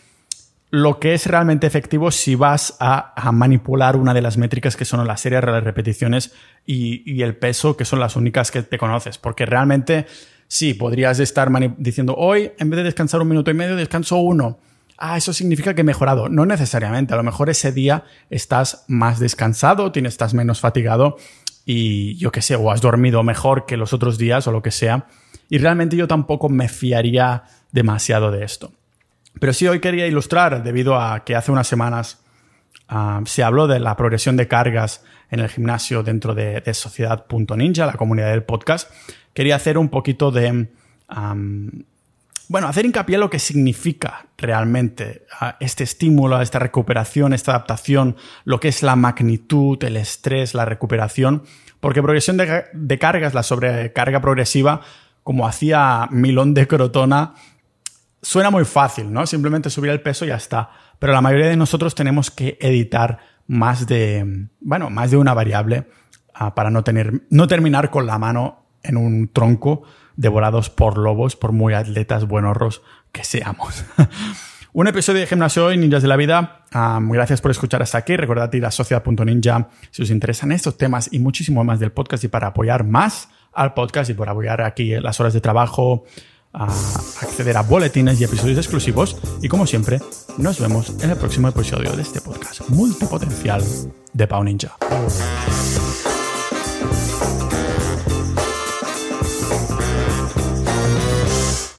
lo 0.72 0.98
que 0.98 1.12
es 1.12 1.26
realmente 1.26 1.66
efectivo 1.66 2.10
si 2.10 2.34
vas 2.34 2.78
a, 2.80 3.30
manipular 3.30 3.94
una 3.94 4.14
de 4.14 4.22
las 4.22 4.38
métricas 4.38 4.74
que 4.74 4.86
son 4.86 5.06
las 5.06 5.20
series, 5.20 5.44
las 5.44 5.62
repeticiones 5.62 6.32
y, 6.64 7.20
el 7.20 7.36
peso, 7.36 7.76
que 7.76 7.84
son 7.84 8.00
las 8.00 8.16
únicas 8.16 8.50
que 8.50 8.62
te 8.62 8.78
conoces. 8.78 9.18
Porque 9.18 9.44
realmente 9.44 10.06
sí, 10.48 10.72
podrías 10.72 11.20
estar 11.20 11.50
diciendo 11.76 12.14
hoy, 12.16 12.52
en 12.58 12.70
vez 12.70 12.78
de 12.78 12.84
descansar 12.84 13.20
un 13.20 13.28
minuto 13.28 13.50
y 13.50 13.54
medio, 13.54 13.76
descanso 13.76 14.16
uno. 14.16 14.60
Ah, 14.96 15.18
eso 15.18 15.34
significa 15.34 15.74
que 15.74 15.82
he 15.82 15.84
mejorado. 15.84 16.30
No 16.30 16.46
necesariamente. 16.46 17.12
A 17.12 17.18
lo 17.18 17.22
mejor 17.22 17.50
ese 17.50 17.70
día 17.70 18.04
estás 18.30 18.86
más 18.88 19.20
descansado, 19.20 19.92
tienes, 19.92 20.14
estás 20.14 20.32
menos 20.32 20.60
fatigado 20.60 21.18
y 21.66 22.16
yo 22.16 22.32
qué 22.32 22.40
sé, 22.40 22.56
o 22.56 22.70
has 22.70 22.80
dormido 22.80 23.22
mejor 23.22 23.66
que 23.66 23.76
los 23.76 23.92
otros 23.92 24.16
días 24.16 24.46
o 24.46 24.52
lo 24.52 24.62
que 24.62 24.70
sea. 24.70 25.04
Y 25.50 25.58
realmente 25.58 25.98
yo 25.98 26.08
tampoco 26.08 26.48
me 26.48 26.70
fiaría 26.70 27.42
demasiado 27.72 28.30
de 28.30 28.44
esto. 28.44 28.72
Pero 29.38 29.52
sí 29.52 29.66
hoy 29.66 29.80
quería 29.80 30.06
ilustrar, 30.06 30.62
debido 30.62 31.00
a 31.00 31.24
que 31.24 31.34
hace 31.34 31.52
unas 31.52 31.66
semanas 31.66 32.22
ah, 32.88 33.20
se 33.24 33.42
habló 33.42 33.66
de 33.66 33.80
la 33.80 33.96
progresión 33.96 34.36
de 34.36 34.48
cargas 34.48 35.04
en 35.30 35.40
el 35.40 35.48
gimnasio 35.48 36.02
dentro 36.02 36.34
de, 36.34 36.60
de 36.60 36.74
Sociedad.ninja, 36.74 37.86
la 37.86 37.94
comunidad 37.94 38.30
del 38.30 38.42
podcast, 38.42 38.90
quería 39.34 39.56
hacer 39.56 39.78
un 39.78 39.88
poquito 39.88 40.30
de 40.30 40.68
bueno, 42.48 42.68
hacer 42.68 42.84
hincapié 42.84 43.14
en 43.14 43.20
lo 43.20 43.30
que 43.30 43.38
significa 43.38 44.26
realmente 44.36 45.24
ah, 45.40 45.56
este 45.58 45.84
estímulo, 45.84 46.40
esta 46.40 46.58
recuperación, 46.58 47.32
esta 47.32 47.52
adaptación, 47.52 48.16
lo 48.44 48.60
que 48.60 48.68
es 48.68 48.82
la 48.82 48.94
magnitud, 48.94 49.82
el 49.84 49.96
estrés, 49.96 50.54
la 50.54 50.66
recuperación, 50.66 51.44
porque 51.80 52.02
progresión 52.02 52.36
de, 52.36 52.98
cargas, 52.98 53.32
la 53.32 53.42
sobrecarga 53.42 54.20
progresiva, 54.20 54.82
como 55.22 55.46
hacía 55.46 56.08
Milón 56.10 56.52
de 56.52 56.68
Crotona, 56.68 57.34
suena 58.22 58.50
muy 58.50 58.64
fácil, 58.64 59.12
¿no? 59.12 59.26
Simplemente 59.26 59.68
subir 59.68 59.90
el 59.90 60.00
peso 60.00 60.24
y 60.24 60.28
ya 60.28 60.36
está. 60.36 60.70
Pero 60.98 61.12
la 61.12 61.20
mayoría 61.20 61.48
de 61.48 61.56
nosotros 61.56 61.94
tenemos 61.94 62.30
que 62.30 62.56
editar 62.60 63.18
más 63.48 63.86
de, 63.86 64.48
bueno, 64.60 64.88
más 64.88 65.10
de 65.10 65.16
una 65.16 65.34
variable 65.34 65.88
ah, 66.32 66.54
para 66.54 66.70
no 66.70 66.84
tener, 66.84 67.24
no 67.28 67.48
terminar 67.48 67.90
con 67.90 68.06
la 68.06 68.18
mano 68.18 68.64
en 68.82 68.96
un 68.96 69.28
tronco 69.28 69.82
devorados 70.16 70.70
por 70.70 70.98
lobos, 70.98 71.36
por 71.36 71.52
muy 71.52 71.74
atletas 71.74 72.26
buenorros 72.26 72.82
que 73.10 73.24
seamos. 73.24 73.84
Un 74.74 74.86
episodio 74.86 75.20
de 75.20 75.26
Gimnasio 75.26 75.70
y 75.70 75.76
Ninjas 75.76 76.00
de 76.00 76.08
la 76.08 76.16
Vida. 76.16 76.64
gracias 76.72 77.42
por 77.42 77.50
escuchar 77.50 77.82
hasta 77.82 77.98
aquí. 77.98 78.16
Recordad 78.16 78.50
ir 78.54 78.64
a 78.64 78.70
sociedad.ninja 78.70 79.68
si 79.90 80.00
os 80.00 80.08
interesan 80.08 80.50
estos 80.50 80.78
temas 80.78 81.10
y 81.12 81.18
muchísimo 81.18 81.62
más 81.62 81.78
del 81.78 81.92
podcast 81.92 82.24
y 82.24 82.28
para 82.28 82.46
apoyar 82.46 82.82
más 82.82 83.28
al 83.52 83.74
podcast 83.74 84.08
y 84.08 84.14
por 84.14 84.30
apoyar 84.30 84.62
aquí 84.62 84.98
las 84.98 85.20
horas 85.20 85.34
de 85.34 85.42
trabajo, 85.42 86.04
acceder 86.52 87.56
a 87.56 87.62
boletines 87.62 88.20
y 88.20 88.24
episodios 88.24 88.58
exclusivos. 88.58 89.16
Y 89.40 89.48
como 89.48 89.66
siempre, 89.66 90.00
nos 90.38 90.60
vemos 90.60 90.92
en 91.00 91.10
el 91.10 91.16
próximo 91.16 91.48
episodio 91.48 91.92
de 91.96 92.02
este 92.02 92.20
podcast 92.20 92.68
multipotencial 92.68 93.62
de 94.12 94.26
Pau 94.26 94.44
Ninja. 94.44 94.76